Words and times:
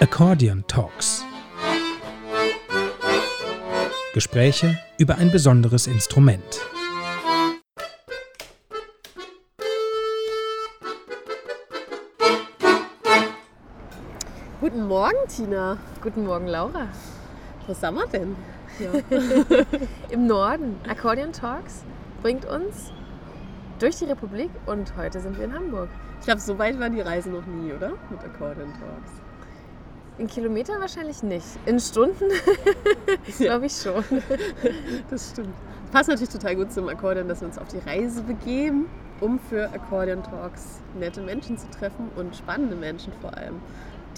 Accordion 0.00 0.64
Talks. 0.68 1.24
Gespräche 4.14 4.78
über 4.96 5.16
ein 5.16 5.32
besonderes 5.32 5.88
Instrument. 5.88 6.60
Guten 14.60 14.86
Morgen, 14.86 15.16
Tina. 15.26 15.78
Guten 16.00 16.26
Morgen, 16.26 16.46
Laura. 16.46 16.86
Wo 17.66 17.74
sind 17.74 17.94
wir 17.96 18.06
denn? 18.06 18.36
Ja. 18.78 18.92
Im 20.10 20.28
Norden. 20.28 20.76
Accordion 20.88 21.32
Talks 21.32 21.82
bringt 22.22 22.44
uns 22.44 22.92
durch 23.80 23.96
die 23.96 24.04
Republik 24.04 24.50
und 24.66 24.96
heute 24.96 25.18
sind 25.18 25.36
wir 25.36 25.44
in 25.46 25.54
Hamburg. 25.54 25.88
Ich 26.20 26.26
glaube, 26.26 26.40
so 26.40 26.56
weit 26.56 26.78
war 26.78 26.88
die 26.88 27.00
Reise 27.00 27.30
noch 27.30 27.46
nie, 27.46 27.72
oder? 27.72 27.94
Mit 28.10 28.22
Accordion 28.22 28.72
Talks. 28.74 29.27
In 30.18 30.26
Kilometern 30.26 30.80
wahrscheinlich 30.80 31.22
nicht. 31.22 31.46
In 31.66 31.78
Stunden 31.78 32.24
glaube 33.38 33.66
ich 33.66 33.72
schon. 33.76 34.04
Das 35.10 35.30
stimmt. 35.30 35.54
Passt 35.92 36.08
natürlich 36.08 36.28
total 36.30 36.56
gut 36.56 36.72
zum 36.72 36.88
Akkordeon, 36.88 37.28
dass 37.28 37.40
wir 37.40 37.48
uns 37.48 37.56
auf 37.56 37.68
die 37.68 37.78
Reise 37.78 38.22
begeben, 38.22 38.86
um 39.20 39.38
für 39.38 39.70
Accordion 39.72 40.22
Talks 40.22 40.80
nette 40.98 41.20
Menschen 41.22 41.56
zu 41.56 41.66
treffen 41.70 42.10
und 42.16 42.36
spannende 42.36 42.76
Menschen 42.76 43.12
vor 43.22 43.34
allem, 43.36 43.54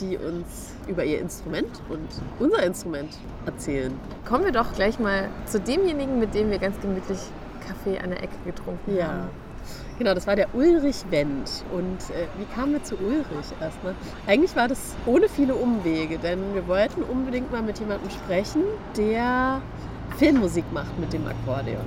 die 0.00 0.16
uns 0.16 0.74
über 0.88 1.04
ihr 1.04 1.20
Instrument 1.20 1.80
und 1.88 2.08
unser 2.40 2.62
Instrument 2.64 3.16
erzählen. 3.46 3.92
Kommen 4.26 4.44
wir 4.44 4.52
doch 4.52 4.72
gleich 4.72 4.98
mal 4.98 5.28
zu 5.46 5.60
demjenigen, 5.60 6.18
mit 6.18 6.34
dem 6.34 6.50
wir 6.50 6.58
ganz 6.58 6.80
gemütlich 6.80 7.18
Kaffee 7.66 7.98
an 8.00 8.10
der 8.10 8.22
Ecke 8.22 8.34
getrunken 8.44 8.96
Ja. 8.96 9.06
haben. 9.06 9.28
Genau, 9.98 10.14
das 10.14 10.26
war 10.26 10.36
der 10.36 10.54
Ulrich 10.54 11.04
Wendt. 11.10 11.64
Und 11.72 11.98
äh, 12.10 12.26
wie 12.38 12.46
kamen 12.54 12.72
wir 12.72 12.82
zu 12.82 12.96
Ulrich 12.96 13.52
erstmal? 13.60 13.94
Eigentlich 14.26 14.56
war 14.56 14.66
das 14.66 14.94
ohne 15.06 15.28
viele 15.28 15.54
Umwege, 15.54 16.18
denn 16.18 16.54
wir 16.54 16.66
wollten 16.66 17.02
unbedingt 17.02 17.52
mal 17.52 17.62
mit 17.62 17.78
jemandem 17.78 18.10
sprechen, 18.10 18.62
der 18.96 19.60
Filmmusik 20.18 20.64
macht 20.72 20.98
mit 20.98 21.12
dem 21.12 21.26
Akkordeon. 21.26 21.84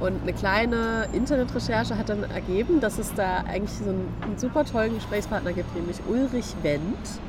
Und 0.00 0.22
eine 0.22 0.32
kleine 0.32 1.08
Internetrecherche 1.12 1.96
hat 1.96 2.08
dann 2.10 2.24
ergeben, 2.24 2.80
dass 2.80 2.98
es 2.98 3.14
da 3.14 3.44
eigentlich 3.46 3.72
so 3.72 3.88
einen, 3.88 4.12
einen 4.22 4.38
super 4.38 4.64
tollen 4.64 4.94
Gesprächspartner 4.94 5.52
gibt, 5.52 5.74
nämlich 5.74 5.96
Ulrich 6.08 6.54
Wendt, 6.62 7.20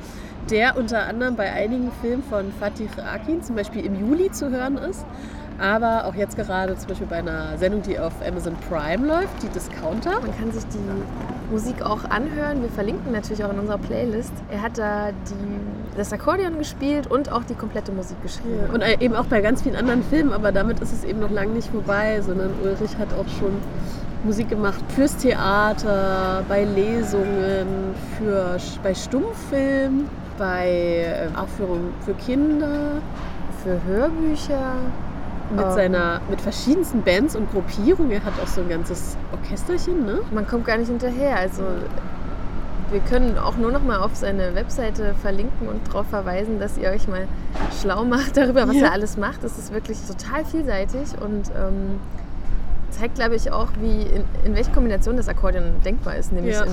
der 0.51 0.77
unter 0.77 1.05
anderem 1.07 1.35
bei 1.35 1.51
einigen 1.51 1.91
Filmen 2.01 2.23
von 2.23 2.51
Fatih 2.59 2.89
Akin, 3.01 3.43
zum 3.43 3.55
Beispiel 3.55 3.85
im 3.85 3.99
Juli 3.99 4.31
zu 4.31 4.49
hören 4.49 4.77
ist, 4.77 5.05
aber 5.59 6.05
auch 6.05 6.15
jetzt 6.15 6.35
gerade 6.35 6.77
zum 6.77 6.89
Beispiel 6.89 7.07
bei 7.07 7.17
einer 7.17 7.57
Sendung, 7.57 7.81
die 7.81 7.97
auf 7.99 8.13
Amazon 8.25 8.55
Prime 8.69 9.05
läuft, 9.07 9.41
die 9.41 9.49
Discounter. 9.49 10.19
Man 10.21 10.37
kann 10.37 10.51
sich 10.51 10.63
die 10.67 11.51
Musik 11.51 11.81
auch 11.81 12.03
anhören. 12.05 12.61
Wir 12.61 12.69
verlinken 12.69 13.11
natürlich 13.11 13.43
auch 13.43 13.51
in 13.51 13.59
unserer 13.59 13.79
Playlist. 13.79 14.33
Er 14.51 14.61
hat 14.61 14.77
da 14.77 15.09
die, 15.11 15.97
das 15.97 16.13
Akkordeon 16.13 16.57
gespielt 16.59 17.07
und 17.07 17.31
auch 17.31 17.43
die 17.43 17.55
komplette 17.55 17.91
Musik 17.91 18.21
geschrieben. 18.21 18.69
Und 18.71 18.83
eben 19.01 19.15
auch 19.15 19.25
bei 19.25 19.41
ganz 19.41 19.63
vielen 19.63 19.75
anderen 19.75 20.03
Filmen, 20.03 20.31
aber 20.31 20.51
damit 20.51 20.79
ist 20.79 20.93
es 20.93 21.03
eben 21.03 21.19
noch 21.19 21.31
lange 21.31 21.53
nicht 21.53 21.69
vorbei, 21.69 22.21
sondern 22.21 22.51
Ulrich 22.63 22.97
hat 22.97 23.09
auch 23.13 23.27
schon 23.39 23.53
Musik 24.23 24.49
gemacht 24.49 24.83
fürs 24.95 25.15
Theater, 25.17 26.43
bei 26.47 26.65
Lesungen, 26.65 27.95
für, 28.17 28.57
bei 28.83 28.93
Stummfilm, 28.93 30.07
bei 30.37 30.69
äh, 31.33 31.37
Aufführungen 31.37 31.93
für 32.05 32.13
Kinder, 32.13 33.01
für 33.63 33.81
Hörbücher. 33.85 34.73
mit, 35.55 35.63
Ähm. 35.65 35.71
seiner, 35.71 36.19
mit 36.29 36.41
verschiedensten 36.41 37.03
Bands 37.03 37.35
und 37.35 37.49
Gruppierungen. 37.51 38.11
Er 38.11 38.23
hat 38.25 38.33
auch 38.43 38.47
so 38.47 38.59
ein 38.61 38.67
ganzes 38.69 39.15
Orchesterchen, 39.31 40.05
ne? 40.05 40.19
Man 40.31 40.45
kommt 40.45 40.65
gar 40.65 40.77
nicht 40.77 40.89
hinterher. 40.89 41.37
Also 41.37 41.63
wir 42.91 42.99
können 43.01 43.37
auch 43.37 43.55
nur 43.57 43.71
noch 43.71 43.81
mal 43.83 43.97
auf 43.99 44.13
seine 44.15 44.55
Webseite 44.55 45.13
verlinken 45.21 45.67
und 45.69 45.87
darauf 45.87 46.07
verweisen, 46.07 46.59
dass 46.59 46.77
ihr 46.77 46.89
euch 46.89 47.07
mal 47.07 47.27
schlau 47.81 48.03
macht 48.03 48.35
darüber, 48.37 48.67
was 48.67 48.75
Ja. 48.75 48.87
er 48.87 48.91
alles 48.93 49.15
macht. 49.17 49.43
Es 49.45 49.57
ist 49.57 49.73
wirklich 49.73 49.97
total 50.05 50.43
vielseitig 50.45 51.09
und 51.21 51.49
ähm, 51.57 51.99
zeigt, 52.91 53.15
glaube 53.15 53.35
ich, 53.35 53.51
auch, 53.51 53.67
wie 53.81 54.01
in, 54.01 54.23
in 54.45 54.53
welcher 54.55 54.71
Kombination 54.71 55.15
das 55.17 55.27
Akkordeon 55.29 55.81
denkbar 55.85 56.15
ist, 56.15 56.31
nämlich 56.33 56.55
Ja. 56.55 56.63
in 56.63 56.71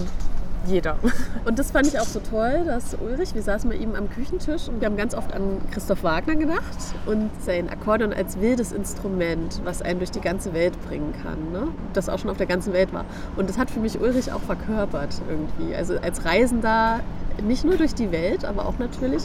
jeder. 0.66 0.98
Und 1.44 1.58
das 1.58 1.70
fand 1.70 1.86
ich 1.86 1.98
auch 1.98 2.06
so 2.06 2.20
toll, 2.20 2.64
dass 2.64 2.96
Ulrich, 3.00 3.34
wir 3.34 3.42
saßen 3.42 3.68
bei 3.68 3.76
ihm 3.76 3.94
am 3.94 4.08
Küchentisch 4.10 4.68
und 4.68 4.80
wir 4.80 4.86
haben 4.86 4.96
ganz 4.96 5.14
oft 5.14 5.32
an 5.34 5.60
Christoph 5.70 6.02
Wagner 6.02 6.36
gedacht 6.36 6.62
und 7.06 7.30
sein 7.42 7.68
Akkordeon 7.68 8.12
als 8.12 8.40
wildes 8.40 8.72
Instrument, 8.72 9.60
was 9.64 9.82
einen 9.82 9.98
durch 9.98 10.10
die 10.10 10.20
ganze 10.20 10.54
Welt 10.54 10.72
bringen 10.88 11.12
kann, 11.22 11.52
ne? 11.52 11.68
das 11.92 12.08
auch 12.08 12.18
schon 12.18 12.30
auf 12.30 12.36
der 12.36 12.46
ganzen 12.46 12.72
Welt 12.72 12.92
war. 12.92 13.04
Und 13.36 13.48
das 13.48 13.58
hat 13.58 13.70
für 13.70 13.80
mich 13.80 14.00
Ulrich 14.00 14.32
auch 14.32 14.40
verkörpert 14.40 15.20
irgendwie. 15.28 15.74
Also 15.74 15.98
als 15.98 16.24
Reisender 16.24 17.00
nicht 17.42 17.64
nur 17.64 17.76
durch 17.76 17.94
die 17.94 18.10
Welt, 18.12 18.44
aber 18.44 18.66
auch 18.66 18.78
natürlich, 18.78 19.24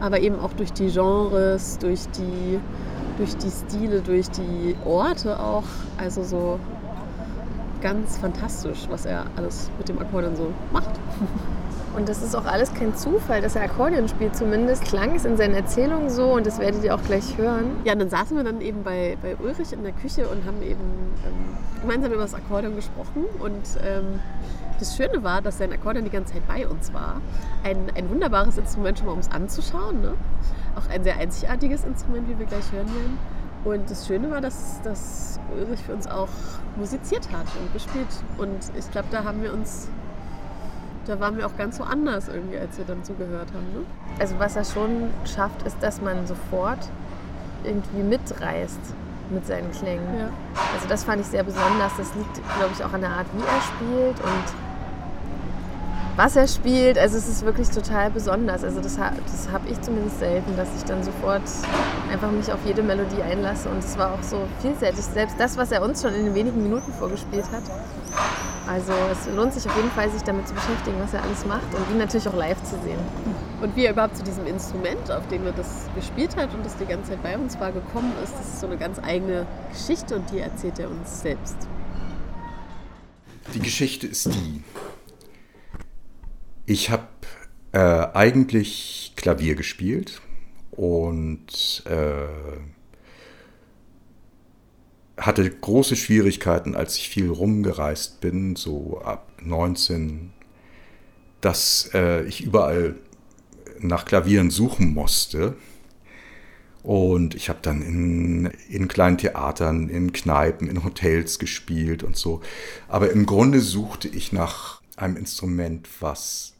aber 0.00 0.20
eben 0.20 0.38
auch 0.40 0.52
durch 0.52 0.72
die 0.72 0.90
Genres, 0.90 1.78
durch 1.78 2.08
die, 2.08 2.58
durch 3.18 3.36
die 3.36 3.50
Stile, 3.50 4.00
durch 4.00 4.28
die 4.30 4.74
Orte 4.84 5.38
auch. 5.38 5.64
Also 5.96 6.24
so 6.24 6.58
ganz 7.82 8.16
fantastisch, 8.18 8.86
was 8.88 9.04
er 9.04 9.26
alles 9.36 9.70
mit 9.76 9.88
dem 9.88 9.98
Akkordeon 9.98 10.36
so 10.36 10.52
macht. 10.72 10.90
Und 11.94 12.08
das 12.08 12.22
ist 12.22 12.34
auch 12.34 12.46
alles 12.46 12.72
kein 12.72 12.96
Zufall, 12.96 13.42
dass 13.42 13.54
er 13.54 13.64
Akkordeon 13.64 14.08
spielt. 14.08 14.34
Zumindest 14.34 14.84
klang 14.84 15.14
es 15.14 15.26
in 15.26 15.36
seinen 15.36 15.54
Erzählungen 15.54 16.08
so 16.08 16.32
und 16.32 16.46
das 16.46 16.58
werdet 16.58 16.82
ihr 16.84 16.94
auch 16.94 17.02
gleich 17.02 17.36
hören. 17.36 17.66
Ja, 17.84 17.92
und 17.92 17.98
dann 17.98 18.08
saßen 18.08 18.34
wir 18.34 18.44
dann 18.44 18.62
eben 18.62 18.82
bei, 18.82 19.18
bei 19.20 19.36
Ulrich 19.36 19.74
in 19.74 19.82
der 19.82 19.92
Küche 19.92 20.26
und 20.26 20.46
haben 20.46 20.62
eben 20.62 20.80
ähm, 20.80 21.58
gemeinsam 21.82 22.12
über 22.12 22.22
das 22.22 22.32
Akkordeon 22.32 22.76
gesprochen. 22.76 23.26
Und 23.40 23.78
ähm, 23.84 24.20
das 24.78 24.96
Schöne 24.96 25.22
war, 25.22 25.42
dass 25.42 25.58
sein 25.58 25.70
Akkordeon 25.70 26.06
die 26.06 26.10
ganze 26.10 26.32
Zeit 26.32 26.48
bei 26.48 26.66
uns 26.66 26.94
war. 26.94 27.20
Ein, 27.62 27.92
ein 27.94 28.08
wunderbares 28.08 28.56
Instrument 28.56 28.96
schon 28.98 29.08
mal, 29.08 29.12
um 29.12 29.18
es 29.18 29.30
anzuschauen. 29.30 30.00
Ne? 30.00 30.14
Auch 30.76 30.88
ein 30.88 31.04
sehr 31.04 31.18
einzigartiges 31.18 31.84
Instrument, 31.84 32.26
wie 32.26 32.38
wir 32.38 32.46
gleich 32.46 32.72
hören 32.72 32.86
werden. 32.86 33.18
Und 33.64 33.90
das 33.90 34.06
Schöne 34.06 34.30
war, 34.30 34.40
dass, 34.40 34.80
dass 34.82 35.38
Ulrich 35.56 35.80
für 35.80 35.92
uns 35.92 36.06
auch 36.06 36.28
musiziert 36.76 37.28
hat 37.32 37.46
und 37.60 37.72
gespielt. 37.72 38.08
Und 38.38 38.58
ich 38.76 38.90
glaube, 38.90 39.08
da 39.10 39.24
haben 39.24 39.42
wir 39.42 39.52
uns, 39.52 39.88
da 41.06 41.20
waren 41.20 41.36
wir 41.36 41.46
auch 41.46 41.56
ganz 41.56 41.76
so 41.76 41.84
anders 41.84 42.28
irgendwie, 42.28 42.58
als 42.58 42.76
wir 42.78 42.84
dann 42.84 43.04
zugehört 43.04 43.48
haben. 43.54 43.72
Ne? 43.72 43.84
Also 44.18 44.38
was 44.38 44.56
er 44.56 44.64
schon 44.64 45.10
schafft, 45.24 45.62
ist, 45.62 45.76
dass 45.80 46.00
man 46.00 46.26
sofort 46.26 46.88
irgendwie 47.62 48.02
mitreißt 48.02 48.80
mit 49.30 49.46
seinen 49.46 49.70
Klängen. 49.70 50.18
Ja. 50.18 50.28
Also 50.74 50.88
das 50.88 51.04
fand 51.04 51.20
ich 51.20 51.28
sehr 51.28 51.44
besonders. 51.44 51.92
Das 51.96 52.12
liegt, 52.16 52.34
glaube 52.56 52.72
ich, 52.76 52.84
auch 52.84 52.92
an 52.92 53.00
der 53.00 53.10
Art, 53.10 53.26
wie 53.32 53.42
er 53.42 53.60
spielt 53.60 54.18
und 54.20 54.71
was 56.16 56.36
er 56.36 56.46
spielt. 56.46 56.98
Also 56.98 57.16
es 57.16 57.28
ist 57.28 57.44
wirklich 57.44 57.68
total 57.68 58.10
besonders. 58.10 58.64
Also 58.64 58.80
das, 58.80 58.96
das 58.96 59.48
habe 59.50 59.68
ich 59.70 59.80
zumindest 59.80 60.18
selten, 60.18 60.56
dass 60.56 60.68
ich 60.76 60.84
dann 60.84 61.02
sofort 61.02 61.42
einfach 62.10 62.30
mich 62.30 62.52
auf 62.52 62.60
jede 62.66 62.82
Melodie 62.82 63.22
einlasse. 63.22 63.68
Und 63.68 63.78
es 63.78 63.96
war 63.96 64.12
auch 64.12 64.22
so 64.22 64.38
vielseitig. 64.60 65.00
Selbst 65.00 65.36
das, 65.38 65.56
was 65.56 65.72
er 65.72 65.82
uns 65.82 66.02
schon 66.02 66.14
in 66.14 66.26
den 66.26 66.34
wenigen 66.34 66.62
Minuten 66.62 66.92
vorgespielt 66.92 67.46
hat. 67.52 67.62
Also 68.66 68.92
es 69.10 69.34
lohnt 69.34 69.52
sich 69.52 69.66
auf 69.66 69.76
jeden 69.76 69.90
Fall, 69.90 70.08
sich 70.10 70.22
damit 70.22 70.46
zu 70.46 70.54
beschäftigen, 70.54 70.96
was 71.00 71.12
er 71.12 71.22
alles 71.22 71.44
macht 71.46 71.74
und 71.74 71.90
ihn 71.90 71.98
natürlich 71.98 72.28
auch 72.28 72.34
live 72.34 72.62
zu 72.62 72.76
sehen. 72.84 72.98
Und 73.60 73.74
wie 73.74 73.86
er 73.86 73.92
überhaupt 73.92 74.16
zu 74.16 74.22
diesem 74.22 74.46
Instrument, 74.46 75.10
auf 75.10 75.26
dem 75.28 75.44
er 75.46 75.52
das 75.52 75.88
gespielt 75.96 76.36
hat 76.36 76.54
und 76.54 76.64
das 76.64 76.76
die 76.76 76.84
ganze 76.84 77.10
Zeit 77.10 77.22
bei 77.22 77.36
uns 77.36 77.58
war, 77.58 77.72
gekommen 77.72 78.12
ist, 78.22 78.32
das 78.34 78.46
ist 78.46 78.60
so 78.60 78.66
eine 78.66 78.76
ganz 78.76 79.00
eigene 79.00 79.46
Geschichte 79.72 80.14
und 80.14 80.30
die 80.30 80.38
erzählt 80.38 80.78
er 80.78 80.90
uns 80.90 81.22
selbst. 81.22 81.56
Die 83.52 83.60
Geschichte 83.60 84.06
ist 84.06 84.26
die. 84.26 84.62
Ich 86.66 86.90
habe 86.90 87.08
äh, 87.72 87.78
eigentlich 87.78 89.12
Klavier 89.16 89.56
gespielt 89.56 90.20
und 90.70 91.82
äh, 91.86 92.60
hatte 95.16 95.48
große 95.48 95.96
Schwierigkeiten, 95.96 96.74
als 96.74 96.96
ich 96.96 97.08
viel 97.08 97.30
rumgereist 97.30 98.20
bin, 98.20 98.56
so 98.56 99.00
ab 99.04 99.28
19, 99.42 100.32
dass 101.40 101.90
äh, 101.94 102.24
ich 102.24 102.42
überall 102.42 102.96
nach 103.80 104.04
Klavieren 104.04 104.50
suchen 104.50 104.94
musste. 104.94 105.56
Und 106.82 107.36
ich 107.36 107.48
habe 107.48 107.60
dann 107.62 107.82
in, 107.82 108.46
in 108.68 108.88
kleinen 108.88 109.18
Theatern, 109.18 109.88
in 109.88 110.12
Kneipen, 110.12 110.68
in 110.68 110.82
Hotels 110.82 111.38
gespielt 111.38 112.02
und 112.02 112.16
so. 112.16 112.40
Aber 112.88 113.10
im 113.10 113.26
Grunde 113.26 113.60
suchte 113.60 114.08
ich 114.08 114.32
nach 114.32 114.82
einem 114.96 115.16
Instrument, 115.16 115.88
was 116.00 116.51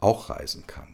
auch 0.00 0.30
reisen 0.30 0.66
kann. 0.66 0.88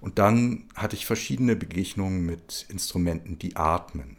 Und 0.00 0.18
dann 0.18 0.68
hatte 0.74 0.96
ich 0.96 1.06
verschiedene 1.06 1.56
Begegnungen 1.56 2.24
mit 2.24 2.66
Instrumenten, 2.68 3.38
die 3.38 3.56
atmen. 3.56 4.16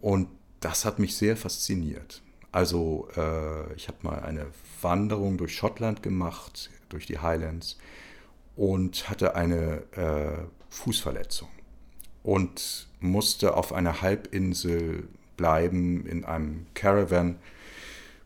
Und 0.00 0.28
das 0.60 0.84
hat 0.84 0.98
mich 0.98 1.16
sehr 1.16 1.36
fasziniert. 1.36 2.22
Also 2.50 3.08
äh, 3.16 3.72
ich 3.74 3.88
habe 3.88 3.98
mal 4.02 4.20
eine 4.20 4.46
Wanderung 4.80 5.38
durch 5.38 5.56
Schottland 5.56 6.02
gemacht, 6.02 6.70
durch 6.88 7.06
die 7.06 7.18
Highlands 7.18 7.78
und 8.56 9.08
hatte 9.08 9.34
eine 9.36 9.82
äh, 9.92 10.44
Fußverletzung 10.68 11.48
und 12.22 12.88
musste 13.00 13.56
auf 13.56 13.72
einer 13.72 14.02
Halbinsel 14.02 15.08
bleiben 15.36 16.06
in 16.06 16.24
einem 16.24 16.66
Caravan, 16.74 17.38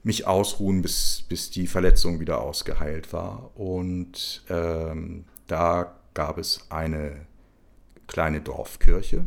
mich 0.06 0.24
ausruhen, 0.24 0.82
bis, 0.82 1.24
bis 1.28 1.50
die 1.50 1.66
Verletzung 1.66 2.20
wieder 2.20 2.40
ausgeheilt 2.40 3.12
war. 3.12 3.50
Und 3.56 4.44
ähm, 4.48 5.24
da 5.48 5.96
gab 6.14 6.38
es 6.38 6.60
eine 6.70 7.26
kleine 8.06 8.40
Dorfkirche, 8.40 9.26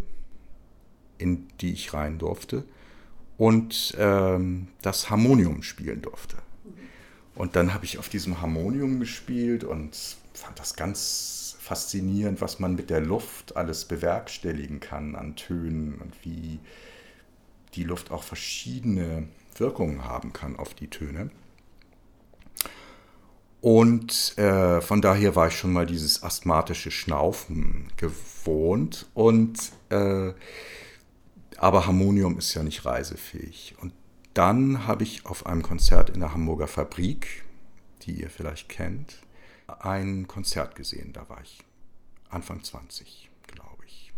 in 1.18 1.50
die 1.60 1.74
ich 1.74 1.94
rein 1.94 2.18
durfte 2.18 2.64
und 3.38 3.94
ähm, 4.00 4.70
das 4.82 5.10
Harmonium 5.10 5.64
spielen 5.64 6.02
durfte. 6.02 6.38
Und 7.36 7.58
dann 7.58 7.74
habe 7.74 7.84
ich 7.84 7.98
auf 7.98 8.08
diesem 8.08 8.40
Harmonium 8.40 9.02
gespielt 9.02 9.66
und 9.66 9.98
fand 10.34 10.60
das 10.60 10.78
ganz 10.78 11.58
faszinierend, 11.60 12.40
was 12.40 12.60
man 12.60 12.76
mit 12.76 12.90
der 12.90 13.02
Luft 13.02 13.58
alles 13.58 13.84
bewerkstelligen 13.84 14.80
kann 14.80 15.18
an 15.18 15.36
Tönen 15.36 15.96
und 15.96 16.16
wie 16.24 16.60
die 17.76 17.84
Luft 17.84 18.12
auch 18.12 18.24
verschiedene 18.24 19.28
Wirkungen 19.60 20.06
haben 20.06 20.34
kann 20.34 20.56
auf 20.56 20.74
die 20.74 20.88
Töne. 20.88 21.32
Und 23.62 24.38
äh, 24.38 24.80
von 24.80 25.02
daher 25.02 25.36
war 25.36 25.48
ich 25.48 25.58
schon 25.58 25.74
mal 25.74 25.86
dieses 25.86 26.24
asthmatische 26.24 26.92
Schnaufen 26.92 27.92
gewohnt. 27.98 29.08
Und 29.14 29.72
äh, 29.90 30.34
aber 31.58 31.86
Harmonium 31.86 32.38
ist 32.38 32.54
ja 32.54 32.64
nicht 32.64 32.86
reisefähig. 32.86 33.76
Und 33.82 33.94
dann 34.34 34.88
habe 34.88 35.04
ich 35.04 35.26
auf 35.26 35.46
einem 35.46 35.62
Konzert 35.62 36.10
in 36.10 36.22
der 36.22 36.34
Hamburger 36.34 36.68
Fabrik, 36.68 37.44
die 38.04 38.22
ihr 38.22 38.30
vielleicht 38.30 38.70
kennt, 38.70 39.20
ein 39.68 40.28
Konzert 40.28 40.76
gesehen. 40.76 41.12
Da 41.12 41.28
war 41.28 41.42
ich 41.42 41.60
Anfang 42.30 42.64
20, 42.64 43.30
glaube 43.48 43.84
ich. 43.86 44.14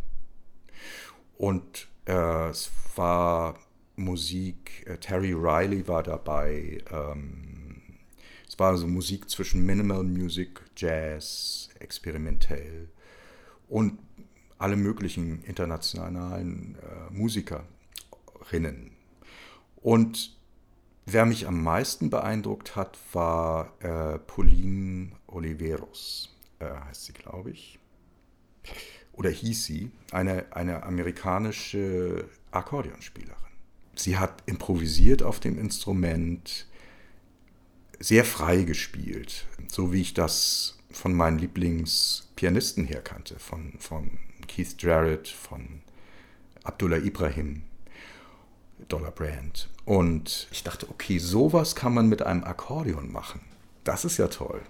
Und 1.38 1.88
äh, 2.06 2.50
es 2.50 2.70
war 2.96 3.56
Musik, 4.02 4.86
äh, 4.88 4.98
Terry 4.98 5.34
Riley 5.34 5.88
war 5.88 6.04
dabei. 6.04 6.84
Ähm, 6.92 7.82
es 8.48 8.60
war 8.60 8.76
so 8.78 8.88
Musik 8.88 9.30
zwischen 9.30 9.66
Minimal 9.66 10.04
Music, 10.04 10.62
Jazz, 10.76 11.70
experimentell 11.80 12.90
und 13.70 14.00
alle 14.58 14.76
möglichen 14.76 15.44
internationalen 15.44 16.76
äh, 16.76 17.14
Musikerinnen. 17.14 18.92
Und 19.78 20.38
wer 21.06 21.26
mich 21.26 21.48
am 21.48 21.64
meisten 21.64 22.10
beeindruckt 22.10 22.76
hat, 22.76 22.98
war 23.14 23.74
äh, 23.80 24.20
Pauline 24.20 25.14
Oliveros, 25.28 26.38
heißt 26.60 27.06
sie, 27.06 27.14
glaube 27.14 27.52
ich. 27.52 27.80
Oder 29.14 29.32
hieß 29.32 29.66
sie, 29.66 29.92
eine, 30.12 30.56
eine 30.56 30.84
amerikanische 30.84 32.30
Akkordeonspielerin. 32.52 33.51
Sie 33.96 34.18
hat 34.18 34.44
improvisiert 34.46 35.24
auf 35.24 35.40
dem 35.40 35.60
Instrument, 35.60 36.68
sehr 38.00 38.26
frei 38.26 38.64
gespielt, 38.64 39.46
so 39.68 39.94
wie 39.94 40.02
ich 40.02 40.14
das 40.14 40.80
von 40.92 41.14
meinen 41.14 41.38
Lieblingspianisten 41.38 42.86
her 42.86 43.02
kannte, 43.02 43.38
von, 43.40 43.74
von 43.80 44.18
Keith 44.48 44.76
Jarrett, 44.80 45.28
von 45.28 45.82
Abdullah 46.64 46.98
Ibrahim, 46.98 47.64
Dollar 48.88 49.12
Brand. 49.12 49.70
Und 49.86 50.48
ich 50.52 50.64
dachte, 50.64 50.90
okay, 50.90 51.20
sowas 51.20 51.76
kann 51.76 51.94
man 51.94 52.10
mit 52.10 52.22
einem 52.22 52.44
Akkordeon 52.44 53.12
machen. 53.12 53.42
Das 53.84 54.06
ist 54.06 54.18
ja 54.18 54.28
toll. 54.28 54.62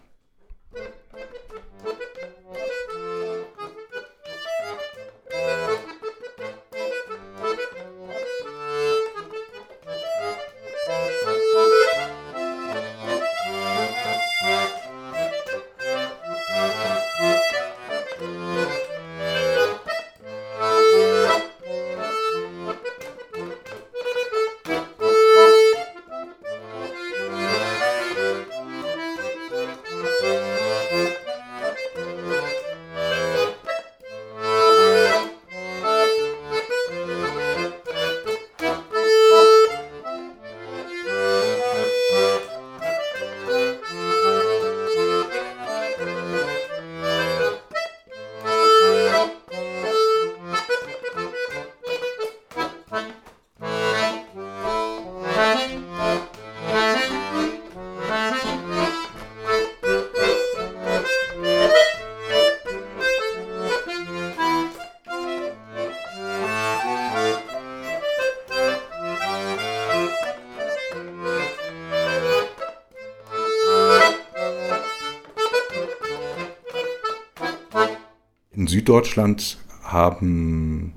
Süddeutschland 78.71 79.57
haben, 79.83 80.93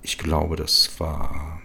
ich 0.00 0.16
glaube, 0.16 0.54
das 0.54 0.90
war 0.98 1.60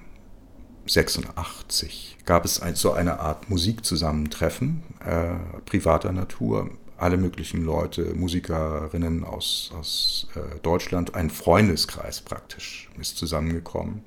86, 0.88 2.18
gab 2.26 2.46
es 2.46 2.62
ein, 2.62 2.76
so 2.76 2.94
eine 2.94 3.20
Art 3.20 3.50
Musikzusammentreffen 3.50 4.84
äh, 5.06 5.36
privater 5.66 6.12
Natur. 6.12 6.72
Alle 6.98 7.18
möglichen 7.18 7.64
Leute, 7.64 8.16
Musikerinnen 8.16 9.24
aus, 9.24 9.72
aus 9.78 10.28
äh, 10.34 10.60
Deutschland, 10.64 11.14
ein 11.14 11.30
Freundeskreis 11.30 12.22
praktisch 12.22 12.90
ist 13.00 13.18
zusammengekommen, 13.18 14.02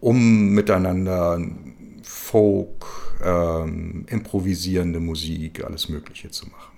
um 0.00 0.48
miteinander 0.54 1.38
Folk, 2.02 2.86
ähm, 3.22 4.06
improvisierende 4.08 4.98
Musik, 4.98 5.62
alles 5.62 5.90
Mögliche 5.90 6.30
zu 6.30 6.46
machen. 6.46 6.72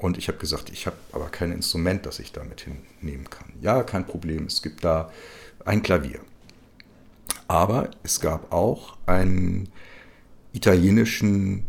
Und 0.00 0.16
ich 0.16 0.28
habe 0.28 0.38
gesagt, 0.38 0.70
ich 0.70 0.86
habe 0.86 0.96
aber 1.12 1.28
kein 1.28 1.52
Instrument, 1.52 2.06
das 2.06 2.20
ich 2.20 2.32
damit 2.32 2.62
hinnehmen 2.62 3.28
kann. 3.28 3.52
Ja, 3.60 3.82
kein 3.82 4.06
Problem, 4.06 4.46
es 4.46 4.62
gibt 4.62 4.82
da 4.82 5.12
ein 5.66 5.82
Klavier. 5.82 6.20
Aber 7.48 7.90
es 8.02 8.18
gab 8.18 8.50
auch 8.50 8.96
einen 9.04 9.68
italienischen 10.54 11.66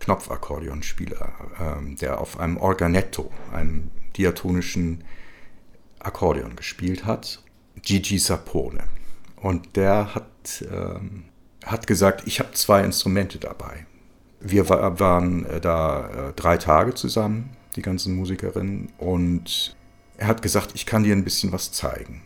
Knopfakkordeonspieler, 0.00 1.32
ähm, 1.58 1.96
der 1.96 2.20
auf 2.20 2.38
einem 2.38 2.58
Organetto, 2.58 3.32
einem 3.50 3.90
diatonischen 4.18 5.02
Akkordeon 6.00 6.56
gespielt 6.56 7.06
hat, 7.06 7.42
Gigi 7.80 8.18
Sapone. 8.18 8.84
Und 9.36 9.76
der 9.76 10.14
hat, 10.14 10.66
ähm, 10.70 11.24
hat 11.64 11.86
gesagt, 11.86 12.24
ich 12.26 12.40
habe 12.40 12.52
zwei 12.52 12.84
Instrumente 12.84 13.38
dabei. 13.38 13.86
Wir 14.46 14.68
waren 14.68 15.46
äh, 15.46 15.60
da 15.60 16.28
äh, 16.28 16.32
drei 16.36 16.58
Tage 16.58 16.94
zusammen, 16.94 17.50
die 17.76 17.82
ganzen 17.82 18.14
Musikerinnen, 18.14 18.92
und 18.98 19.74
er 20.18 20.26
hat 20.28 20.42
gesagt, 20.42 20.72
ich 20.74 20.84
kann 20.84 21.02
dir 21.02 21.16
ein 21.16 21.24
bisschen 21.24 21.50
was 21.50 21.72
zeigen. 21.72 22.22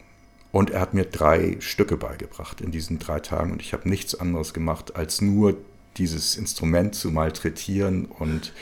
Und 0.51 0.71
er 0.71 0.81
hat 0.81 0.95
mir 0.95 1.05
drei 1.05 1.57
Stücke 1.61 1.97
beigebracht 1.97 2.61
in 2.61 2.73
diesen 2.73 2.99
drei 2.99 3.21
Tagen 3.21 3.53
und 3.53 3.63
ich 3.63 3.73
habe 3.73 3.89
nichts 3.89 4.19
anderes 4.19 4.53
gemacht, 4.53 4.97
als 4.97 5.21
nur 5.21 5.57
dieses 5.97 6.37
Instrument 6.37 6.95
zu 6.95 7.11
malträtieren 7.11 8.07
und 8.07 8.53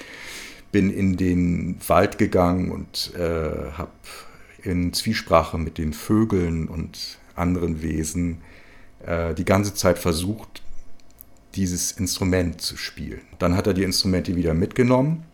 bin 0.71 0.91
in 0.91 1.17
den 1.17 1.79
Wald 1.87 2.19
gegangen 2.19 2.71
und 2.71 3.15
äh, 3.15 3.73
habe 3.73 3.93
in 4.63 4.93
Zwiesprache 4.93 5.57
mit 5.57 5.79
den 5.79 5.93
Vögeln 5.93 6.69
und 6.69 7.19
anderen 7.37 7.83
Wesen 7.83 8.43
äh, 9.07 9.33
die 9.35 9.45
ganze 9.45 9.75
Zeit 9.75 9.99
versucht, 9.99 10.63
dieses 11.57 11.93
Instrument 11.93 12.61
zu 12.61 12.77
spielen. 12.77 13.23
Dann 13.39 13.57
hat 13.57 13.67
er 13.67 13.75
die 13.75 13.83
Instrumente 13.83 14.37
wieder 14.37 14.55
mitgenommen 14.55 15.25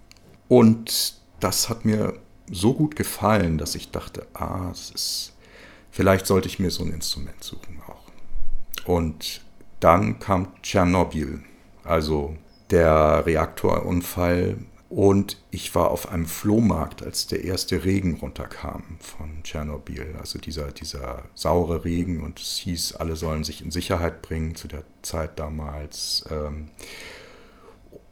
und 0.48 1.20
das 1.40 1.68
hat 1.68 1.84
mir 1.84 2.14
so 2.50 2.74
gut 2.74 2.96
gefallen, 2.96 3.58
dass 3.58 3.74
ich 3.74 3.90
dachte, 3.90 4.26
ah, 4.34 4.70
es 4.70 4.90
ist, 4.90 5.32
vielleicht 5.90 6.26
sollte 6.26 6.48
ich 6.48 6.58
mir 6.58 6.70
so 6.70 6.84
ein 6.84 6.92
Instrument 6.92 7.42
suchen 7.42 7.80
auch. 7.86 8.86
Und 8.86 9.42
dann 9.80 10.18
kam 10.18 10.48
Tschernobyl, 10.62 11.42
also 11.84 12.36
der 12.70 13.26
Reaktorunfall 13.26 14.56
und 14.94 15.38
ich 15.50 15.74
war 15.74 15.90
auf 15.90 16.10
einem 16.10 16.26
Flohmarkt, 16.26 17.02
als 17.02 17.26
der 17.26 17.44
erste 17.44 17.82
Regen 17.82 18.16
runterkam 18.16 18.98
von 19.00 19.42
Tschernobyl. 19.42 20.16
Also 20.20 20.38
dieser, 20.38 20.70
dieser 20.70 21.22
saure 21.34 21.86
Regen 21.86 22.22
und 22.22 22.38
es 22.38 22.58
hieß, 22.58 22.96
alle 22.96 23.16
sollen 23.16 23.42
sich 23.42 23.64
in 23.64 23.70
Sicherheit 23.70 24.20
bringen 24.20 24.54
zu 24.54 24.68
der 24.68 24.84
Zeit 25.00 25.38
damals. 25.38 26.26
Ähm. 26.30 26.68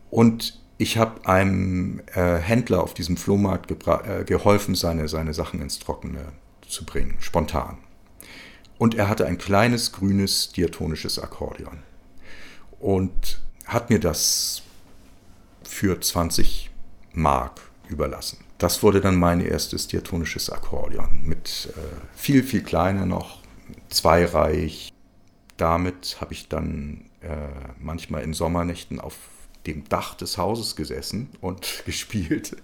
Und 0.09 0.59
Ich 0.79 0.97
habe 0.97 1.29
einem 1.29 2.01
äh, 2.15 2.39
Händler 2.39 2.83
auf 2.83 2.95
diesem 2.95 3.19
Flohmarkt 3.19 3.71
äh, 3.71 4.25
geholfen, 4.25 4.75
seine, 4.75 5.09
seine 5.09 5.35
Sachen 5.35 5.61
ins 5.61 5.79
Trockene 5.79 6.33
zu 6.67 6.87
bringen, 6.87 7.19
spontan. 7.21 7.77
Und 8.79 8.95
er 8.95 9.11
hatte 9.11 9.27
ein 9.27 9.37
kleines 9.37 9.93
grünes 9.93 10.53
diatonisches 10.53 11.19
Akkordeon 11.19 11.83
und 12.79 13.43
hat 13.67 13.91
mir 13.91 14.01
das 14.01 14.63
für 15.63 16.01
20 16.01 16.70
Mark 17.13 17.61
überlassen. 17.89 18.39
Das 18.59 18.83
wurde 18.83 19.01
dann 19.01 19.17
mein 19.17 19.41
erstes 19.41 19.89
diatonisches 19.89 20.51
Akkordeon 20.51 21.23
mit 21.25 21.73
äh, 21.77 21.81
viel, 22.15 22.43
viel 22.43 22.63
kleiner 22.63 23.07
noch, 23.07 23.39
zweireich. 23.89 24.93
Damit 25.57 26.19
habe 26.21 26.33
ich 26.33 26.49
dann 26.49 27.11
äh, 27.21 27.49
manchmal 27.79 28.23
in 28.23 28.35
Sommernächten 28.35 29.01
auf 29.01 29.17
dem 29.67 29.89
Dach 29.89 30.15
des 30.15 30.39
Hauses 30.39 30.77
gesessen 30.77 31.31
und 31.41 31.83
gespielt. 31.87 32.57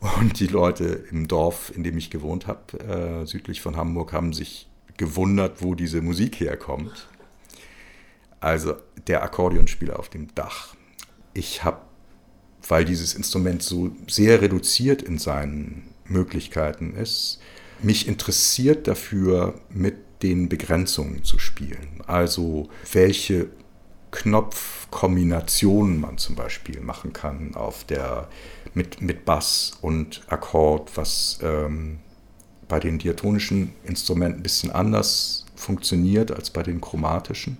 Und 0.00 0.38
die 0.38 0.46
Leute 0.46 1.04
im 1.10 1.26
Dorf, 1.26 1.72
in 1.74 1.82
dem 1.82 1.98
ich 1.98 2.10
gewohnt 2.10 2.46
habe, 2.46 2.78
äh, 2.78 3.26
südlich 3.26 3.60
von 3.60 3.76
Hamburg, 3.76 4.12
haben 4.12 4.32
sich 4.32 4.68
gewundert, 4.96 5.62
wo 5.62 5.74
diese 5.74 6.02
Musik 6.02 6.38
herkommt. 6.40 7.08
Also 8.40 8.76
der 9.08 9.22
Akkordeonspieler 9.22 9.98
auf 9.98 10.08
dem 10.08 10.32
Dach. 10.34 10.74
Ich 11.34 11.64
habe, 11.64 11.80
weil 12.66 12.84
dieses 12.84 13.14
Instrument 13.14 13.62
so 13.62 13.90
sehr 14.06 14.40
reduziert 14.40 15.02
in 15.02 15.18
seinen 15.18 15.94
Möglichkeiten 16.06 16.94
ist, 16.94 17.40
mich 17.82 18.08
interessiert 18.08 18.86
dafür, 18.88 19.54
mit 19.70 19.96
den 20.22 20.48
Begrenzungen 20.48 21.22
zu 21.22 21.38
spielen. 21.38 22.02
Also 22.06 22.68
welche 22.92 23.48
Knopfkombinationen 24.10 26.00
man 26.00 26.18
zum 26.18 26.34
Beispiel 26.34 26.80
machen 26.80 27.12
kann 27.12 27.54
auf 27.54 27.84
der, 27.84 28.28
mit, 28.74 29.00
mit 29.00 29.24
Bass 29.24 29.78
und 29.80 30.22
Akkord, 30.28 30.96
was 30.96 31.38
ähm, 31.42 31.98
bei 32.68 32.80
den 32.80 32.98
diatonischen 32.98 33.72
Instrumenten 33.84 34.40
ein 34.40 34.42
bisschen 34.42 34.70
anders 34.70 35.46
funktioniert 35.56 36.30
als 36.30 36.50
bei 36.50 36.62
den 36.62 36.80
chromatischen. 36.80 37.58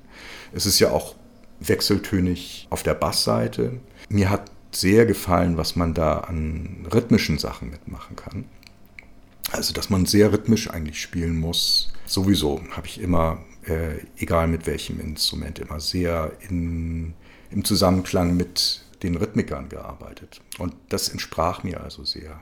Es 0.52 0.66
ist 0.66 0.78
ja 0.78 0.90
auch 0.90 1.14
wechseltönig 1.60 2.66
auf 2.70 2.82
der 2.82 2.94
Bassseite. 2.94 3.80
Mir 4.08 4.30
hat 4.30 4.50
sehr 4.70 5.06
gefallen, 5.06 5.56
was 5.56 5.76
man 5.76 5.94
da 5.94 6.20
an 6.20 6.86
rhythmischen 6.92 7.38
Sachen 7.38 7.70
mitmachen 7.70 8.16
kann. 8.16 8.44
Also, 9.50 9.72
dass 9.72 9.88
man 9.88 10.04
sehr 10.04 10.32
rhythmisch 10.32 10.70
eigentlich 10.70 11.00
spielen 11.00 11.38
muss. 11.38 11.92
Sowieso 12.04 12.62
habe 12.72 12.86
ich 12.86 13.00
immer 13.00 13.40
äh, 13.64 13.98
egal 14.18 14.46
mit 14.46 14.66
welchem 14.66 15.00
Instrument, 15.00 15.58
immer 15.58 15.80
sehr 15.80 16.32
in, 16.48 17.14
im 17.50 17.64
Zusammenklang 17.64 18.36
mit 18.36 18.84
den 19.02 19.16
Rhythmikern 19.16 19.68
gearbeitet. 19.68 20.40
Und 20.58 20.74
das 20.88 21.08
entsprach 21.08 21.62
mir 21.62 21.82
also 21.82 22.04
sehr. 22.04 22.40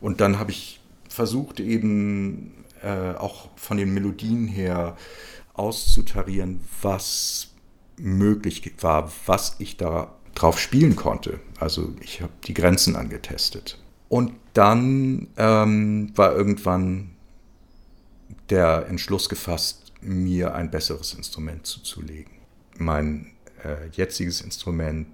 Und 0.00 0.20
dann 0.20 0.38
habe 0.38 0.52
ich 0.52 0.80
versucht 1.08 1.60
eben 1.60 2.64
äh, 2.82 3.12
auch 3.12 3.50
von 3.56 3.76
den 3.76 3.92
Melodien 3.92 4.46
her 4.48 4.96
auszutarieren, 5.54 6.60
was 6.82 7.48
möglich 7.96 8.74
war, 8.80 9.10
was 9.24 9.56
ich 9.58 9.76
da 9.76 10.15
drauf 10.36 10.60
spielen 10.60 10.94
konnte. 10.94 11.40
Also 11.58 11.94
ich 12.00 12.22
habe 12.22 12.32
die 12.46 12.54
Grenzen 12.54 12.94
angetestet. 12.94 13.78
Und 14.08 14.32
dann 14.52 15.28
ähm, 15.36 16.12
war 16.14 16.36
irgendwann 16.36 17.10
der 18.50 18.86
Entschluss 18.88 19.28
gefasst, 19.28 19.92
mir 20.00 20.54
ein 20.54 20.70
besseres 20.70 21.14
Instrument 21.14 21.66
zuzulegen. 21.66 22.32
Mein 22.78 23.32
äh, 23.64 23.88
jetziges 23.92 24.40
Instrument 24.40 25.08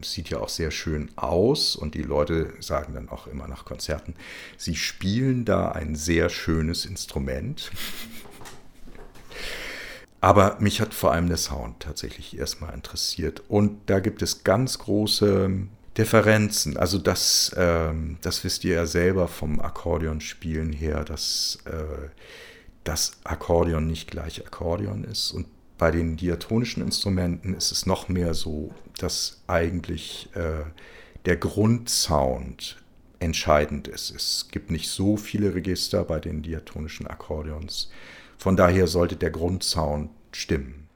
sieht 0.00 0.28
ja 0.30 0.38
auch 0.38 0.48
sehr 0.48 0.70
schön 0.70 1.10
aus 1.16 1.76
und 1.76 1.94
die 1.94 2.02
Leute 2.02 2.52
sagen 2.60 2.94
dann 2.94 3.08
auch 3.08 3.26
immer 3.26 3.48
nach 3.48 3.64
Konzerten, 3.64 4.14
sie 4.58 4.76
spielen 4.76 5.44
da 5.44 5.72
ein 5.72 5.96
sehr 5.96 6.28
schönes 6.28 6.84
Instrument. 6.84 7.70
Aber 10.24 10.56
mich 10.58 10.80
hat 10.80 10.94
vor 10.94 11.12
allem 11.12 11.28
der 11.28 11.36
Sound 11.36 11.80
tatsächlich 11.80 12.38
erstmal 12.38 12.72
interessiert. 12.72 13.42
Und 13.46 13.90
da 13.90 14.00
gibt 14.00 14.22
es 14.22 14.42
ganz 14.42 14.78
große 14.78 15.50
Differenzen. 15.98 16.78
Also 16.78 16.96
das, 16.96 17.54
ähm, 17.58 18.16
das 18.22 18.42
wisst 18.42 18.64
ihr 18.64 18.76
ja 18.76 18.86
selber 18.86 19.28
vom 19.28 19.60
Akkordeonspielen 19.60 20.72
her, 20.72 21.04
dass 21.04 21.58
äh, 21.66 22.08
das 22.84 23.18
Akkordeon 23.24 23.86
nicht 23.86 24.10
gleich 24.10 24.46
Akkordeon 24.46 25.04
ist. 25.04 25.32
Und 25.32 25.46
bei 25.76 25.90
den 25.90 26.16
diatonischen 26.16 26.82
Instrumenten 26.82 27.52
ist 27.52 27.70
es 27.70 27.84
noch 27.84 28.08
mehr 28.08 28.32
so, 28.32 28.72
dass 28.96 29.42
eigentlich 29.46 30.30
äh, 30.32 30.64
der 31.26 31.36
Grundsound 31.36 32.82
entscheidend 33.20 33.88
ist. 33.88 34.10
Es 34.10 34.48
gibt 34.50 34.70
nicht 34.70 34.88
so 34.88 35.18
viele 35.18 35.54
Register 35.54 36.02
bei 36.02 36.18
den 36.18 36.40
diatonischen 36.40 37.06
Akkordeons. 37.06 37.90
Von 38.44 38.58
daher 38.58 38.88
sollte 38.88 39.16
der 39.16 39.30
Grundsound 39.30 40.10
stimmen. 40.30 40.86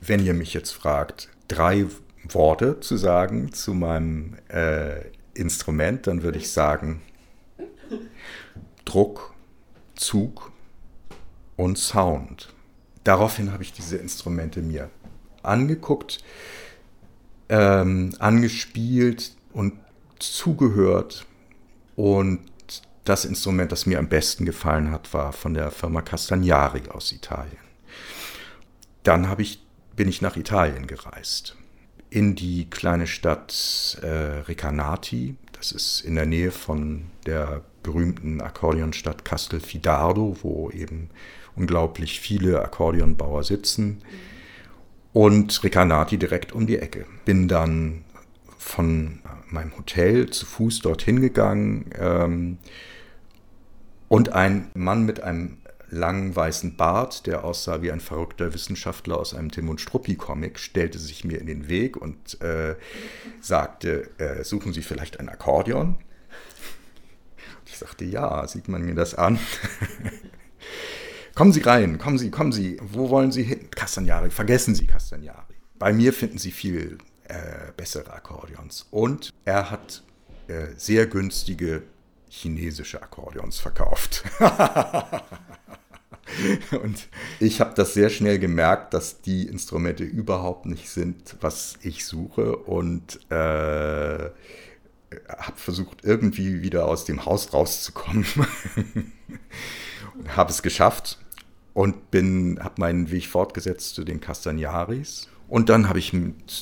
wenn 0.00 0.24
ihr 0.24 0.32
mich 0.32 0.54
jetzt 0.54 0.70
fragt, 0.70 1.28
drei 1.48 1.84
Worte 2.22 2.80
zu 2.80 2.96
sagen 2.96 3.52
zu 3.52 3.74
meinem 3.74 4.38
äh, 4.48 5.10
Instrument, 5.34 6.06
dann 6.06 6.22
würde 6.22 6.38
ich 6.38 6.50
sagen 6.50 7.02
Druck, 8.86 9.34
Zug 9.94 10.52
und 11.56 11.78
Sound. 11.78 12.54
Daraufhin 13.04 13.52
habe 13.52 13.62
ich 13.62 13.72
diese 13.72 13.96
Instrumente 13.96 14.60
mir 14.62 14.90
angeguckt, 15.42 16.22
ähm, 17.48 18.14
angespielt 18.18 19.36
und 19.52 19.74
zugehört. 20.18 21.26
Und 21.94 22.40
das 23.04 23.24
Instrument, 23.24 23.72
das 23.72 23.86
mir 23.86 23.98
am 23.98 24.08
besten 24.08 24.44
gefallen 24.44 24.90
hat, 24.90 25.14
war 25.14 25.32
von 25.32 25.54
der 25.54 25.70
Firma 25.70 26.02
Castagnari 26.02 26.88
aus 26.88 27.12
Italien. 27.12 27.56
Dann 29.04 29.28
ich 29.38 29.62
bin 29.94 30.08
ich 30.08 30.20
nach 30.20 30.36
Italien 30.36 30.86
gereist. 30.86 31.56
In 32.10 32.34
die 32.34 32.68
kleine 32.68 33.06
Stadt 33.06 33.98
äh, 34.02 34.06
Recanati, 34.06 35.36
das 35.52 35.72
ist 35.72 36.02
in 36.02 36.16
der 36.16 36.26
Nähe 36.26 36.50
von 36.50 37.06
der 37.24 37.62
berühmten 37.82 38.40
Akkordeonstadt 38.40 39.24
Castelfidardo, 39.24 40.36
wo 40.42 40.70
eben 40.70 41.10
unglaublich 41.56 42.20
viele 42.20 42.62
Akkordeonbauer 42.62 43.44
sitzen. 43.44 44.02
Und 45.12 45.64
Recanati 45.64 46.18
direkt 46.18 46.52
um 46.52 46.66
die 46.66 46.78
Ecke. 46.78 47.06
Bin 47.24 47.48
dann 47.48 48.04
von 48.58 49.20
meinem 49.48 49.76
Hotel 49.76 50.28
zu 50.30 50.44
Fuß 50.44 50.80
dorthin 50.80 51.20
gegangen 51.20 51.90
ähm, 51.98 52.58
und 54.08 54.32
ein 54.32 54.70
Mann 54.74 55.06
mit 55.06 55.22
einem 55.22 55.58
langen 55.88 56.34
weißen 56.34 56.76
Bart, 56.76 57.26
der 57.26 57.44
aussah 57.44 57.80
wie 57.80 57.92
ein 57.92 58.00
verrückter 58.00 58.52
Wissenschaftler 58.52 59.18
aus 59.18 59.34
einem 59.34 59.50
Tim 59.50 59.68
und 59.68 59.80
Struppi-Comic, 59.80 60.58
stellte 60.58 60.98
sich 60.98 61.24
mir 61.24 61.40
in 61.40 61.46
den 61.46 61.68
Weg 61.68 61.96
und 61.96 62.40
äh, 62.40 62.74
sagte, 63.40 64.10
äh, 64.18 64.42
suchen 64.44 64.72
Sie 64.72 64.82
vielleicht 64.82 65.20
ein 65.20 65.28
Akkordeon? 65.28 65.96
Ich 67.66 67.78
sagte, 67.78 68.04
ja, 68.04 68.46
sieht 68.46 68.68
man 68.68 68.82
mir 68.82 68.94
das 68.94 69.14
an. 69.14 69.38
kommen 71.36 71.52
Sie 71.52 71.60
rein, 71.60 71.98
kommen 71.98 72.18
Sie, 72.18 72.32
kommen 72.32 72.50
Sie, 72.50 72.78
wo 72.82 73.10
wollen 73.10 73.30
Sie 73.30 73.44
hin? 73.44 73.70
Castagnari, 73.70 74.30
vergessen 74.30 74.74
Sie 74.74 74.86
Castagnari. 74.86 75.54
Bei 75.78 75.92
mir 75.92 76.12
finden 76.12 76.38
Sie 76.38 76.50
viel 76.50 76.98
äh, 77.28 77.70
bessere 77.76 78.12
Akkordeons. 78.12 78.86
Und 78.90 79.30
er 79.44 79.70
hat 79.70 80.02
äh, 80.48 80.68
sehr 80.76 81.06
günstige 81.06 81.82
chinesische 82.28 83.00
Akkordeons 83.02 83.60
verkauft. 83.60 84.24
Und 86.82 87.08
ich 87.38 87.60
habe 87.60 87.74
das 87.74 87.94
sehr 87.94 88.10
schnell 88.10 88.38
gemerkt, 88.40 88.94
dass 88.94 89.20
die 89.20 89.46
Instrumente 89.46 90.02
überhaupt 90.02 90.66
nicht 90.66 90.88
sind, 90.90 91.36
was 91.40 91.78
ich 91.82 92.04
suche. 92.04 92.56
Und 92.56 93.20
äh, 93.30 93.34
habe 95.28 95.56
versucht, 95.56 96.02
irgendwie 96.02 96.62
wieder 96.62 96.86
aus 96.86 97.04
dem 97.04 97.26
Haus 97.26 97.52
rauszukommen. 97.52 98.26
habe 100.28 100.50
es 100.50 100.62
geschafft 100.62 101.18
und 101.76 102.10
bin, 102.10 102.58
habe 102.62 102.76
meinen 102.78 103.10
Weg 103.10 103.26
fortgesetzt 103.26 103.96
zu 103.96 104.02
den 104.02 104.18
Castagnaris. 104.18 105.28
Und 105.46 105.68
dann 105.68 105.90
habe 105.90 105.98
ich, 105.98 106.10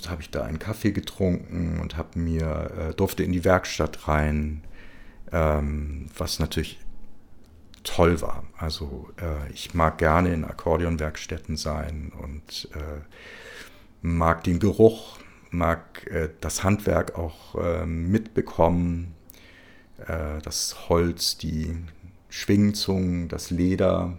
hab 0.08 0.18
ich 0.18 0.30
da 0.30 0.42
einen 0.42 0.58
Kaffee 0.58 0.90
getrunken 0.90 1.78
und 1.80 1.96
habe 1.96 2.18
mir, 2.18 2.72
äh, 2.76 2.94
durfte 2.94 3.22
in 3.22 3.30
die 3.30 3.44
Werkstatt 3.44 4.08
rein, 4.08 4.64
ähm, 5.30 6.08
was 6.18 6.40
natürlich 6.40 6.80
toll 7.84 8.22
war. 8.22 8.42
Also 8.58 9.08
äh, 9.22 9.52
ich 9.52 9.72
mag 9.72 9.98
gerne 9.98 10.34
in 10.34 10.44
Akkordeonwerkstätten 10.44 11.56
sein 11.56 12.10
und 12.20 12.68
äh, 12.74 13.02
mag 14.02 14.42
den 14.42 14.58
Geruch, 14.58 15.18
mag 15.50 16.10
äh, 16.10 16.30
das 16.40 16.64
Handwerk 16.64 17.16
auch 17.16 17.54
äh, 17.54 17.86
mitbekommen, 17.86 19.14
äh, 20.08 20.42
das 20.42 20.88
Holz, 20.88 21.38
die 21.38 21.76
Schwingzungen, 22.30 23.28
das 23.28 23.50
Leder. 23.50 24.18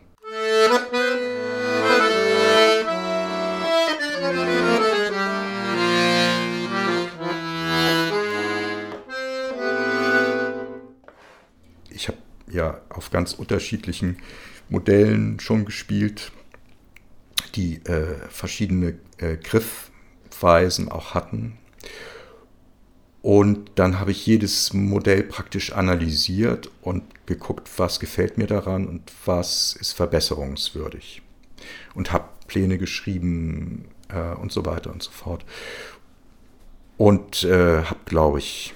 Ja 12.56 12.82
auf 12.90 13.12
ganz 13.12 13.34
unterschiedlichen 13.34 14.18
Modellen 14.70 15.40
schon 15.40 15.66
gespielt, 15.66 16.32
die 17.56 17.76
äh, 17.86 18.16
verschiedene 18.30 18.96
äh, 19.18 19.38
Griffweisen 19.38 20.90
auch 20.90 21.14
hatten. 21.14 21.58
Und 23.22 23.72
dann 23.76 24.00
habe 24.00 24.12
ich 24.12 24.26
jedes 24.26 24.74
Modell 24.74 25.24
praktisch 25.24 25.72
analysiert 25.74 26.70
und 26.82 27.04
geguckt, 27.26 27.70
was 27.78 28.00
gefällt 28.00 28.38
mir 28.38 28.46
daran 28.46 28.88
und 28.88 29.12
was 29.26 29.74
ist 29.74 29.94
verbesserungswürdig. 29.94 31.24
Und 31.96 32.12
habe 32.12 32.30
Pläne 32.48 32.78
geschrieben 32.78 33.86
äh, 34.10 34.36
und 34.36 34.52
so 34.52 34.66
weiter 34.66 34.92
und 34.92 35.02
so 35.02 35.10
fort. 35.10 35.44
Und 36.98 37.44
äh, 37.44 37.84
habe, 37.84 38.00
glaube 38.06 38.40
ich, 38.40 38.76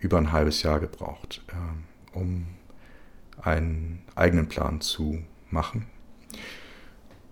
über 0.00 0.18
ein 0.18 0.32
halbes 0.32 0.62
Jahr 0.62 0.80
gebraucht, 0.80 1.42
äh, 1.48 2.18
um 2.18 2.46
einen 3.44 4.02
eigenen 4.14 4.48
Plan 4.48 4.80
zu 4.80 5.22
machen. 5.50 5.86